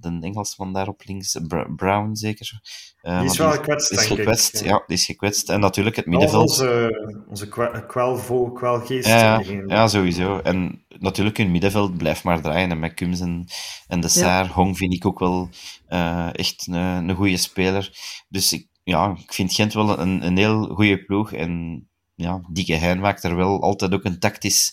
[0.00, 2.60] de, Engelsman daar op links, Br- Brown zeker.
[3.00, 4.24] Eh, Die is wel gekwetst, die is denk ik.
[4.24, 4.66] gekwetst, Ja.
[4.66, 4.82] ja.
[4.86, 5.48] die is gekwetst.
[5.48, 6.48] En natuurlijk het middenveld.
[6.48, 7.48] Onze, onze
[7.86, 9.06] kwelvo, kwelgeest.
[9.06, 10.38] Ja, ja, sowieso.
[10.38, 12.70] En natuurlijk, hun middenveld blijft maar draaien.
[12.70, 13.46] En met Kums en,
[13.88, 15.48] en de Saar, Hong vind ik ook wel
[15.86, 16.74] eh, echt een,
[17.08, 17.90] een goede speler.
[18.28, 21.32] Dus ik, ja, ik vind Gent wel een, een heel goede ploeg.
[21.32, 21.82] En
[22.14, 24.72] ja, Dieke Hein maakt er wel altijd ook een tactisch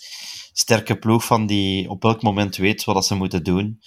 [0.54, 3.80] sterke ploeg van, die op elk moment weet wat dat ze moeten doen.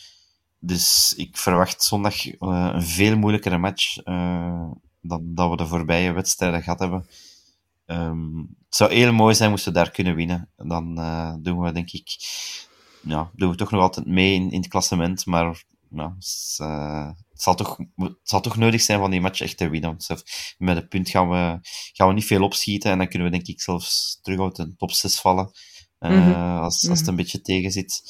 [0.60, 6.12] Dus ik verwacht zondag eh, een veel moeilijkere match eh, dan dat we de voorbije
[6.12, 7.06] wedstrijden gehad hebben.
[7.86, 10.50] Ehm, het zou heel mooi zijn moesten we daar kunnen winnen.
[10.56, 12.16] Dan eh, doen we, denk ik,
[13.02, 15.26] ja, doen we toch nog altijd mee in, in het klassement.
[15.26, 19.68] Maar ja, het, zal toch, het zal toch nodig zijn van die match echt te
[19.68, 19.96] winnen.
[20.58, 21.58] Met een punt gaan we,
[21.92, 22.90] gaan we niet veel opschieten.
[22.90, 25.50] En dan kunnen we, denk ik, zelfs terug uit de top 6 vallen.
[25.98, 26.32] Mhm.
[26.34, 28.02] als, als het een beetje tegen zit.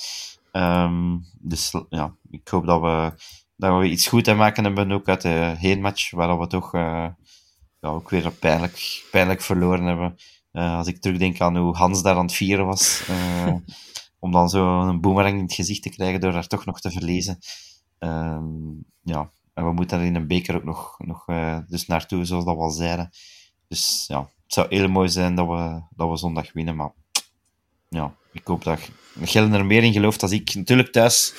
[0.58, 3.12] Ehm, dus ja, ik hoop dat we,
[3.56, 7.06] dat we iets goed aan maken hebben ook uit de heenmatch, waar we toch eh,
[7.80, 10.16] ja, ook weer pijnlijk, pijnlijk verloren hebben.
[10.52, 13.54] Eh, als ik terugdenk aan hoe Hans daar aan het vieren was, eh,
[14.24, 16.90] om dan zo een boemerang in het gezicht te krijgen door daar toch nog te
[16.90, 17.38] verliezen.
[17.98, 18.44] Ehm,
[19.02, 21.24] ja, en we moeten daar in een beker ook nog, nog
[21.68, 23.10] dus naartoe, zoals dat we al zeiden.
[23.68, 26.92] Dus ja, het zou heel mooi zijn dat we, dat we zondag winnen, maar
[27.88, 28.78] ja, ik hoop dat
[29.22, 30.54] Gillen er meer in gelooft dan ik.
[30.54, 31.32] Natuurlijk thuis,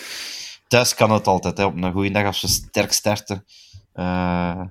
[0.68, 3.46] thuis kan het altijd, hè, op een goede dag als we sterk starten.
[3.94, 4.62] Eh,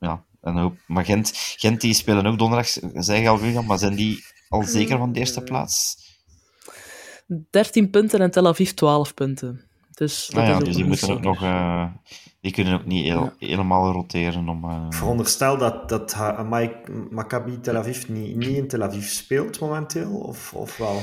[0.00, 0.76] ja, en hoop.
[0.86, 4.62] Maar Gent, Gent die spelen ook donderdag, zei je al, William, maar zijn die al
[4.62, 5.96] zeker van de eerste plaats?
[7.50, 9.64] 13 punten en Tel Aviv 12 punten.
[9.90, 11.84] Dus, dat Nou ja, is dus die moeten ook nog, eh,
[12.40, 14.64] die kunnen ook niet heel, helemaal roteren om.
[14.64, 16.16] eh, Ik veronderstel dat, dat
[17.10, 21.00] Maccabi Tel Aviv niet, niet in Tel Aviv speelt momenteel, of, of wel?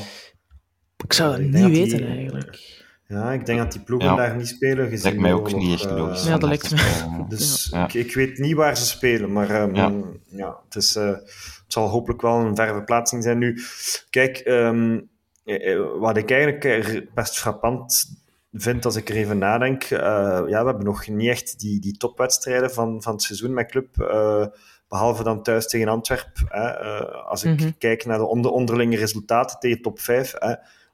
[1.04, 2.78] Ik zou Ik niet die- weten, eigenlijk.
[3.08, 4.16] Ja, ik denk dat die ploegen Ja.
[4.16, 4.90] daar niet spelen.
[4.90, 6.22] Gezien lijkt mij ook niet echt oorlog, logisch.
[6.24, 6.78] eh, Ja, dat lijkt me.
[6.78, 7.26] spelen.
[7.30, 7.84] Dus Ja.
[7.84, 9.92] ik, ik weet niet waar ze spelen, maar ehm, Ja.
[10.26, 10.58] ja.
[10.66, 13.38] het, is, eh, het zal hopelijk wel een verre verplaatsing zijn.
[13.38, 13.62] Nu,
[14.10, 15.00] kijk, ehm,
[15.46, 18.06] eh, eh, wat ik eigenlijk eh, best frappant
[18.54, 21.98] vind, als ik er even nadenk, uh, ja, we hebben nog niet echt die, die
[21.98, 23.88] topwedstrijden van, van het seizoen met club.
[24.00, 24.46] Uh,
[24.88, 26.48] behalve dan thuis tegen Antwerpen.
[26.52, 27.78] Uh, als ik mm-hmm.
[27.78, 30.34] kijk naar de onder, onderlinge resultaten tegen top 5.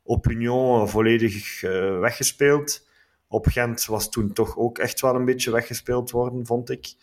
[0.05, 0.25] Op
[0.85, 1.61] volledig
[1.99, 2.87] weggespeeld.
[3.27, 6.93] Op Gent was toen toch ook echt wel een beetje weggespeeld worden, vond ik.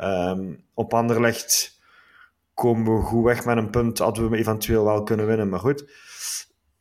[0.00, 1.80] Um, op Anderlecht
[2.54, 3.98] komen we goed weg met een punt.
[3.98, 5.84] Hadden we eventueel wel kunnen winnen, maar goed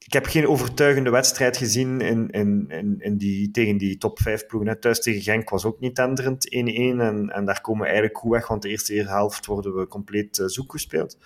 [0.05, 2.65] ik heb geen overtuigende wedstrijd gezien in, in,
[2.99, 4.79] in, die, tegen die top 5 ploegen.
[4.79, 6.57] Thuis tegen Genk was ook niet tenderend 1-1.
[6.57, 10.37] En, en daar komen we eigenlijk goed weg, want de eerste helft worden we compleet
[10.37, 11.17] uh, zoek gespeeld.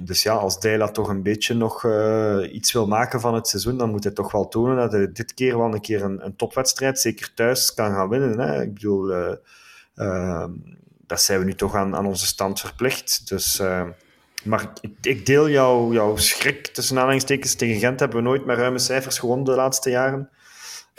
[0.00, 3.78] Dus ja, als Deila toch een beetje nog uh, iets wil maken van het seizoen,
[3.78, 6.36] dan moet hij toch wel tonen dat hij dit keer wel een keer een, een
[6.36, 8.38] topwedstrijd, zeker thuis, kan gaan winnen.
[8.38, 8.62] Hè?
[8.62, 9.36] Ik bedoel,
[9.96, 10.44] uh,
[11.06, 13.28] dat zijn we nu toch aan, aan onze stand verplicht.
[13.28, 13.60] Dus
[14.44, 17.54] maar ik, ik deel jouw, jouw schrik, tussen aanhalingstekens.
[17.54, 20.30] Tegen Gent hebben we nooit met ruime cijfers gewonnen de laatste jaren.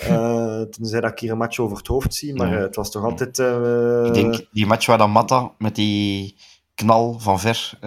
[0.10, 3.04] Uh, tenzij dat ik hier een match over het hoofd zie, maar het was toch
[3.04, 3.38] altijd...
[4.08, 6.36] Ik denk, die match waar dan Matta met die
[6.78, 7.78] knal van ver...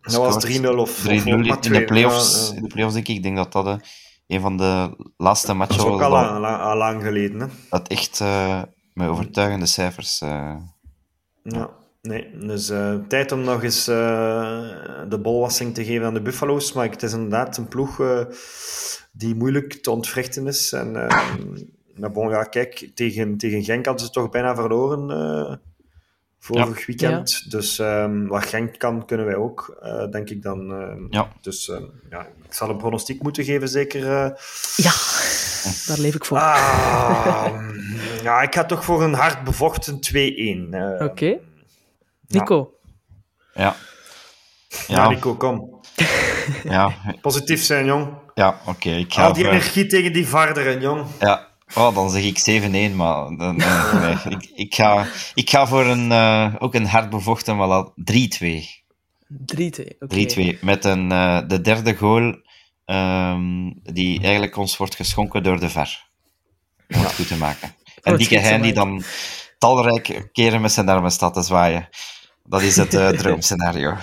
[0.00, 3.16] dat was 3-0 of 3-0 in, de playoffs, in de playoffs, denk ik.
[3.16, 3.80] Ik denk dat dat
[4.26, 5.86] een van de laatste matches was.
[5.86, 7.40] Dat is ook al, lang, al lang geleden.
[7.40, 7.46] Hè?
[7.70, 8.24] Dat echt
[8.92, 10.18] met overtuigende cijfers...
[11.42, 11.70] ja.
[12.06, 13.96] Nee, dus uh, tijd om nog eens uh,
[15.08, 16.72] de bolwassing te geven aan de Buffalo's.
[16.72, 18.20] Maar het is inderdaad een ploeg uh,
[19.12, 20.72] die moeilijk te ontwrichten is.
[20.72, 20.92] En
[21.96, 25.60] maar bon, ja, kijk, tegen, tegen Genk hadden ze toch bijna verloren
[26.46, 26.86] vorig ja.
[26.86, 27.30] weekend.
[27.44, 27.50] Ja.
[27.50, 30.68] Dus um, wat Genk kan, kunnen wij ook, denk ik dan.
[31.10, 31.28] ja.
[31.40, 31.72] Dus
[32.10, 34.04] ja, ik zal een pronostiek moeten geven, zeker.
[34.76, 34.92] Ja,
[35.86, 36.38] daar leef ik voor.
[36.38, 37.46] Ah,
[38.22, 39.98] ja, ik ga toch voor een hard bevochten 2-1.
[40.68, 41.04] Oké.
[41.04, 41.40] Okay.
[42.26, 42.74] Nico.
[43.54, 43.76] Ja.
[44.86, 45.80] Ja, Nico, kom.
[46.64, 46.92] ja.
[47.20, 48.08] Positief zijn, jong.
[48.34, 48.70] Ja, oké.
[48.70, 49.52] Okay, ik ga die voor...
[49.52, 51.06] energie tegen die varderen, jong.
[51.20, 51.45] Ja.
[51.74, 52.62] Oh, dan zeg ik
[52.92, 57.10] 7-1, maar dan, nee, ik, ik, ga, ik ga voor een, uh, ook een hard
[57.10, 57.92] bevochten, maar 3-2.
[57.92, 57.94] 3-2,
[59.98, 60.54] okay.
[60.56, 62.34] 3-2, met een, uh, de derde goal
[62.86, 66.08] um, die eigenlijk ons wordt geschonken door de VAR.
[66.88, 67.74] Om het goed te maken.
[68.02, 69.02] En Dieke Hein die dan
[69.58, 71.88] talrijke keren met zijn armen staat te zwaaien.
[72.44, 73.96] Dat is het uh, droomscenario.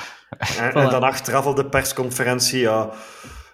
[0.58, 2.90] En, en, dan achteraf op de persconferentie, ja,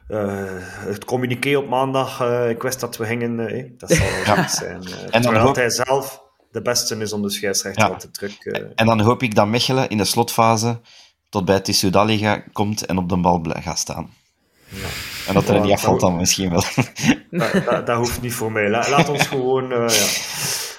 [0.10, 0.44] uh,
[0.86, 3.38] het communiqué op maandag, uh, ik wist dat we gingen,
[3.78, 4.48] dat zal wel ja.
[4.48, 4.84] zijn.
[5.10, 5.56] en dan hoop...
[5.56, 7.96] hij zelf de beste is om de scheidsrechter ja.
[7.96, 8.72] te druk.
[8.76, 10.80] En dan hoop ik dat Mechelen in de slotfase
[11.30, 14.10] tot bij Tissudali komt en op de bal gaat staan.
[14.70, 14.88] Ja.
[15.28, 16.64] En dat er niet afvalt dan misschien wel.
[17.32, 18.70] Dat, dat, dat, hoeft niet voor mij.
[18.70, 19.70] laat ons gewoon...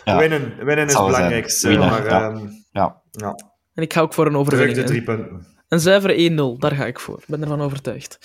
[0.05, 0.18] ja.
[0.18, 1.78] Winnen, winnen is het belangrijkste.
[1.78, 2.26] Maar, ja.
[2.26, 3.03] Um, ja.
[3.11, 3.35] ja.
[3.74, 4.78] En ik ga ook voor een overwinning.
[4.78, 5.47] de drie punten.
[5.71, 7.18] Een zuivere 1-0, daar ga ik voor.
[7.18, 8.18] Ik ben ervan overtuigd.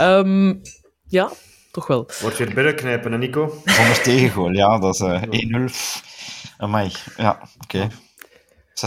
[0.00, 0.60] Um,
[1.06, 1.30] ja,
[1.70, 2.08] toch wel.
[2.20, 3.60] Wordt weer binnenknijpen, Nico?
[3.64, 5.72] Zonder tegengoal, ja, dat is uh, 1-0.
[6.58, 7.30] Amai, ja,
[7.62, 7.76] oké.
[7.76, 7.90] Okay.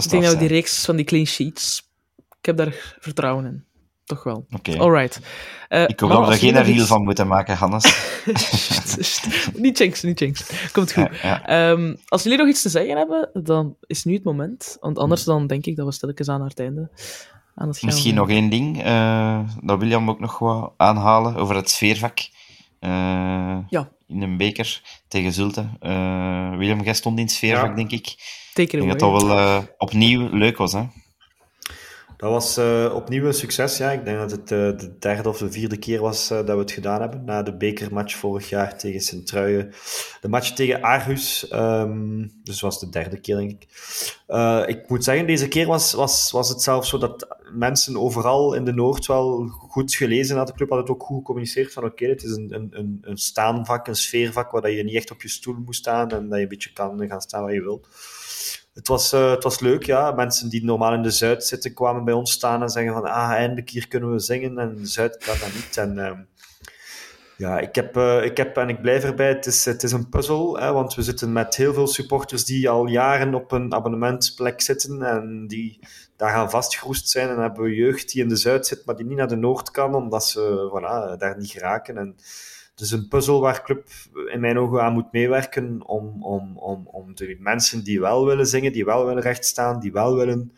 [0.04, 1.90] Ik denk dat die reeks van die clean sheets,
[2.40, 3.66] ik heb daar vertrouwen in
[4.06, 4.46] toch wel.
[4.52, 4.70] Oké.
[4.70, 4.78] Okay.
[4.78, 5.20] Alright.
[5.70, 6.88] Uh, ik hoop dat we er geen reel iets...
[6.88, 7.84] van moeten maken, Hannes.
[9.56, 10.70] niet jinx, niet jinx.
[10.72, 11.10] Komt goed.
[11.22, 11.70] Ja, ja.
[11.72, 14.78] Um, als jullie nog iets te zeggen hebben, dan is nu het moment.
[14.80, 16.90] Want anders dan denk ik dat we stilletjes aan het einde
[17.56, 17.90] aan het gaan.
[17.90, 22.20] Misschien nog één ding, uh, dat William ook nog wat aanhalen over het sfeervak.
[22.80, 22.90] Uh,
[23.70, 23.90] ja.
[24.08, 25.66] In een beker tegen Zulte.
[26.58, 27.76] William, jij stond in het sfeervak, ja.
[27.76, 28.16] denk ik.
[28.54, 30.84] Teken ik denk dat dat wel opnieuw leuk was, hè?
[32.24, 33.78] Dat was uh, opnieuw een succes.
[33.78, 33.92] Ja.
[33.92, 36.58] Ik denk dat het uh, de derde of de vierde keer was uh, dat we
[36.58, 37.26] het gedaan hebben.
[37.26, 39.74] Na de bekermatch vorig jaar tegen Sint-Truijen.
[40.22, 41.52] De match tegen Aarhus.
[41.54, 43.68] Um, dus was de derde keer, denk ik.
[44.68, 48.66] ik moet zeggen, deze keer was, was, was het zelfs zo dat mensen overal in
[48.66, 50.54] de Noord wel goed gelezen hadden.
[50.54, 53.18] De club had het ook goed gecommuniceerd van oké, okay, het is een, een, een
[53.18, 56.44] staanvak, een sfeervak, waar je niet echt op je stoel moet staan en dat je
[56.44, 57.88] een beetje kan gaan staan waar je wilt
[58.74, 60.12] het was, uh, het was leuk, ja.
[60.12, 63.32] Mensen die normaal in de Zuid zitten, kwamen bij ons staan en zeggen van, ah,
[63.32, 64.58] eindelijk hier kunnen we zingen.
[64.58, 65.78] En de Zuid kan dat niet.
[65.78, 66.12] En uh,
[67.38, 70.10] ja, ik heb, uh, ik heb, en ik blijf erbij, het is, het is een
[70.10, 74.62] puzzel, hè, want we zitten met heel veel supporters die al jaren op een abonnementsplek
[74.62, 75.80] zitten en die
[76.18, 77.28] daar gaan vastgeroest zijn.
[77.28, 79.36] En dan hebben we jeugd die in de Zuid zit, maar die niet naar de
[79.36, 81.98] Noord kan, omdat ze voilà, daar niet geraken.
[81.98, 82.16] En
[82.76, 83.88] dus een puzzel waar club
[84.32, 88.48] in mijn ogen aan moet meewerken om, om, om, om de mensen die wel willen
[88.48, 90.52] zingen, die wel willen rechtstaan, die wel willen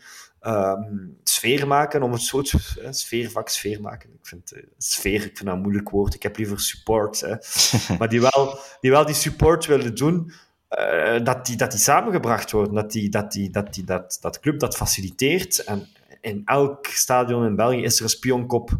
[0.46, 4.10] um, sfeer maken, om het soort uh, sfeervak, sfeer maken.
[4.10, 6.14] Ik vind uh, sfeer, ik vind dat een moeilijk woord.
[6.14, 7.20] Ik heb liever support.
[7.20, 7.34] Hè.
[7.98, 10.32] maar die wel, die wel die support willen doen,
[10.78, 14.40] uh, dat, die, dat die samengebracht worden, dat, die, dat, die, dat, die, dat, dat
[14.40, 15.64] club dat faciliteert.
[15.64, 15.88] En
[16.20, 18.78] in elk stadion in België is er een spionkop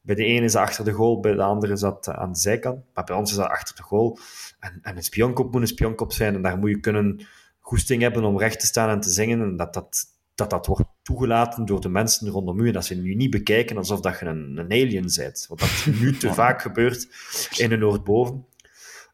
[0.00, 2.38] bij de ene is dat achter de goal, bij de andere is dat aan de
[2.38, 2.84] zijkant.
[2.94, 4.18] Maar bij ons is dat achter de goal.
[4.60, 6.34] En, en een spionkop moet een spionkop zijn.
[6.34, 7.26] En daar moet je kunnen
[7.60, 9.40] goesting hebben om recht te staan en te zingen.
[9.40, 12.66] En dat dat, dat, dat wordt toegelaten door de mensen rondom u.
[12.66, 15.44] En dat ze nu niet bekijken alsof dat je een, een alien bent.
[15.48, 17.08] Wat dat nu te vaak gebeurt
[17.56, 18.46] in de Noordboven.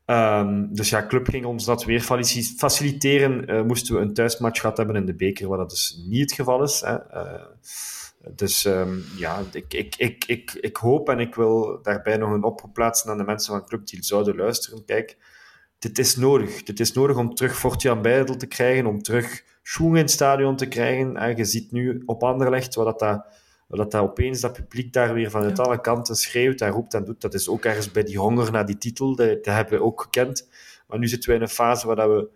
[0.07, 2.01] Um, dus ja, club ging ons dat weer
[2.57, 3.51] faciliteren.
[3.51, 6.32] Uh, moesten we een thuismatch gehad hebben in de beker, wat dat dus niet het
[6.32, 6.80] geval is.
[6.80, 6.95] Hè.
[7.14, 7.43] Uh,
[8.31, 12.45] dus um, ja, ik, ik, ik, ik, ik hoop en ik wil daarbij nog een
[12.45, 14.85] oproep plaatsen aan de mensen van Club die zouden luisteren.
[14.85, 15.16] Kijk,
[15.79, 16.62] dit is nodig.
[16.62, 20.57] Dit is nodig om terug Fortjan Beidel te krijgen, om terug Schoen in het stadion
[20.57, 21.16] te krijgen.
[21.16, 23.27] En je ziet nu op Anderlecht wat dat, dat,
[23.68, 27.20] wat dat opeens dat publiek daar weer vanuit alle kanten schreeuwt en roept en doet.
[27.20, 29.16] Dat is ook ergens bij die honger naar die titel.
[29.16, 30.49] Dat, dat hebben we ook gekend.
[30.87, 32.29] Maar nu zitten we in een fase waar dat we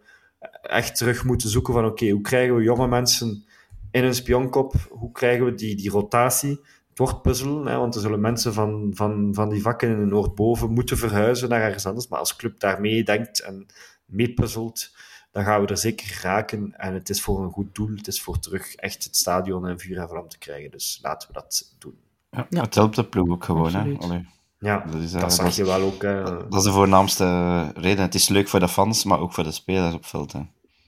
[0.62, 3.45] echt terug moeten zoeken van oké, okay, hoe krijgen we jonge mensen
[3.91, 6.61] in een spionkop, hoe krijgen we die, die rotatie?
[6.89, 10.05] Het wordt puzzelen, hè, want er zullen mensen van, van, van die vakken in de
[10.05, 12.09] Noordboven moeten verhuizen naar ergens anders.
[12.09, 13.66] Maar als club daarmee denkt en
[14.05, 14.91] meepuzzelt,
[15.30, 16.74] dan gaan we er zeker raken.
[16.76, 17.97] En het is voor een goed doel.
[17.97, 20.70] Het is voor terug echt het stadion en vuur en vlam te krijgen.
[20.70, 21.95] Dus laten we dat doen.
[22.30, 22.62] Ja, ja.
[22.62, 23.74] Het helpt de ploeg ook gewoon.
[23.74, 24.22] Hè?
[24.59, 26.03] Ja, dat, is, uh, dat zag dat je wel ook.
[26.03, 26.24] Uh...
[26.24, 28.05] Dat is de voornaamste reden.
[28.05, 30.32] Het is leuk voor de fans, maar ook voor de spelers op veld.
[30.32, 30.41] Hè.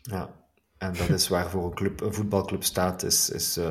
[0.03, 0.31] Ja,
[0.81, 3.71] en dat is waarvoor een, club, een voetbalclub staat, is, is uh,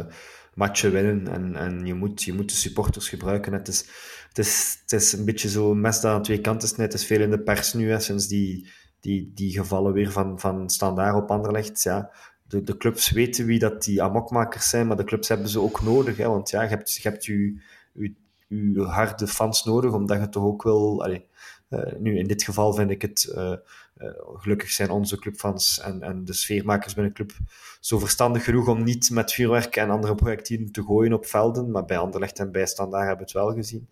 [0.54, 1.28] matchen winnen.
[1.28, 3.54] En, en je, moet, je moet de supporters gebruiken.
[3.54, 3.80] Het is,
[4.28, 6.94] het is, het is een beetje zo mes dat aan twee kanten snijdt.
[6.94, 10.40] Het is veel in de pers nu, hè, sinds die, die, die gevallen weer van,
[10.40, 11.82] van Standaard op Anderlecht.
[11.82, 12.12] Ja,
[12.44, 15.82] de, de clubs weten wie dat die amokmakers zijn, maar de clubs hebben ze ook
[15.82, 16.18] nodig.
[16.18, 17.62] Hè, want ja, je hebt je, hebt je,
[17.94, 18.14] je,
[18.48, 21.04] je harde fans nodig, omdat je toch ook wil...
[21.04, 21.22] Allez,
[21.70, 23.34] uh, nu, in dit geval vind ik het...
[23.36, 23.56] Uh,
[24.00, 27.38] uh, gelukkig zijn onze clubfans en, en de sfeermakers binnen de club
[27.80, 31.72] zo verstandig genoeg om niet met vuurwerk en andere projectielen te gooien op velden.
[31.72, 33.90] Maar bij Anderlecht en bij Standaard hebben we het wel gezien.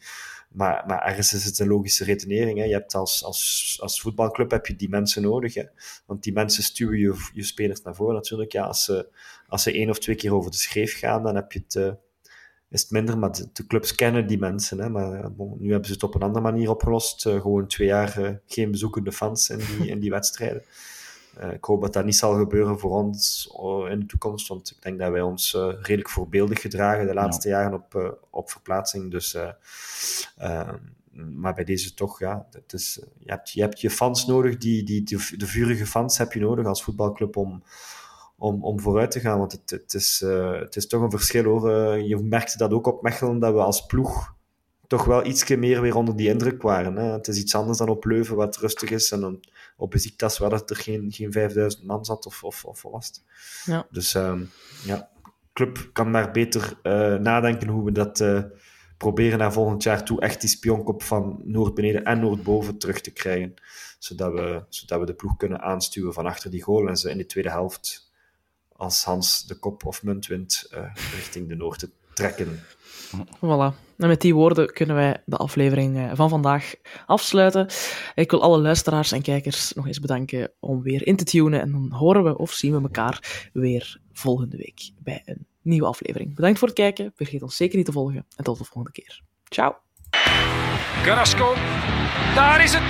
[0.49, 2.57] Maar, maar ergens is het een logische redenering.
[2.57, 2.63] Hè.
[2.63, 5.53] Je hebt als, als, als voetbalclub heb je die mensen nodig.
[5.53, 5.63] Hè.
[6.05, 8.51] Want die mensen stuwen je, je spelers naar voren natuurlijk.
[8.51, 9.07] Ja, als, ze,
[9.47, 11.91] als ze één of twee keer over de schreef gaan, dan heb je het, uh,
[12.69, 13.17] is het minder.
[13.17, 14.79] Maar de, de, clubs kennen die mensen.
[14.79, 14.89] Hè.
[14.89, 17.25] Maar eh, bon, nu hebben ze het op een andere manier opgelost.
[17.25, 20.63] Uh, gewoon twee jaar uh, geen bezoekende fans in die, in die wedstrijden.
[21.39, 23.49] Uh, ik hoop dat dat niet zal gebeuren voor ons
[23.89, 27.61] in de toekomst, want ik denk dat wij ons redelijk voorbeeldig gedragen de laatste ja.
[27.61, 29.11] jaren op, op verplaatsing.
[29.11, 29.37] Dus,
[31.11, 34.83] maar bij deze toch, ja, het is, je, hebt, je hebt je fans nodig, die,
[34.83, 37.63] die, de, de vurige fans heb je nodig als voetbalclub om,
[38.37, 39.39] om, om vooruit te gaan.
[39.39, 40.19] Want het, het, is,
[40.59, 41.97] het is toch een verschil hoor.
[41.97, 44.35] je merkte dat ook op Mechelen, dat we als ploeg
[44.87, 46.95] toch wel iets meer weer onder die indruk waren.
[46.95, 47.03] Hè.
[47.03, 49.11] Het is iets anders dan op Leuven, wat rustig is.
[49.11, 49.43] En dan
[49.77, 53.23] op Besiktas, waar dat er geen, geen 5000 man zat of, of, of was.
[53.65, 53.87] Ja.
[53.91, 54.49] Dus um,
[54.83, 55.09] ja,
[55.53, 58.23] club kan maar beter uh, nadenken hoe we dat
[58.97, 63.53] proberen naar volgend jaar toe echt die spionkop van Noord-beneden en Noord-boven terug te krijgen.
[63.99, 67.17] Zodat we, zodat we de ploeg kunnen aanstuwen van achter die goal en ze in
[67.17, 68.06] de tweede helft,
[68.77, 70.79] als Hans de kop of munt wint, uh,
[71.15, 72.59] richting de Noord te trekken.
[73.35, 73.85] Voilà.
[73.97, 76.73] En met die woorden kunnen wij de aflevering van vandaag
[77.05, 77.67] afsluiten.
[78.15, 81.61] Ik wil alle luisteraars en kijkers nog eens bedanken om weer in te tunen.
[81.61, 86.35] En dan horen we of zien we elkaar weer volgende week bij een nieuwe aflevering.
[86.35, 87.11] Bedankt voor het kijken.
[87.15, 88.25] Vergeet ons zeker niet te volgen.
[88.35, 89.21] En tot de volgende keer.
[89.43, 89.75] Ciao.
[91.03, 91.53] Carrasco.
[92.35, 92.83] Daar is het.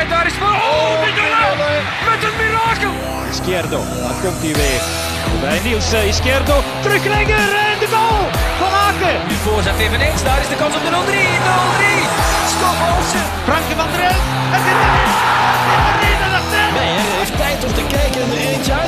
[0.00, 0.48] En daar is voor.
[0.48, 1.82] Oh, Mignolet.
[2.08, 2.92] Met een mirakel.
[3.28, 3.78] Izquierdo.
[3.78, 5.07] Dan komt hij weer.
[5.40, 7.36] Bij Niels eh, Izquierdo, terugleggen
[7.72, 8.22] en de goal
[8.58, 9.16] van Aken.
[9.28, 10.96] Nu voorzet eveneens, daar is de kans op de 0-3, 0-3.
[12.54, 13.26] Scott Olsen.
[13.44, 14.24] Franke van der Elf.
[14.54, 16.38] Het is de
[16.78, 18.87] Nee, hij heeft tijd om te kijken en er eentje uit.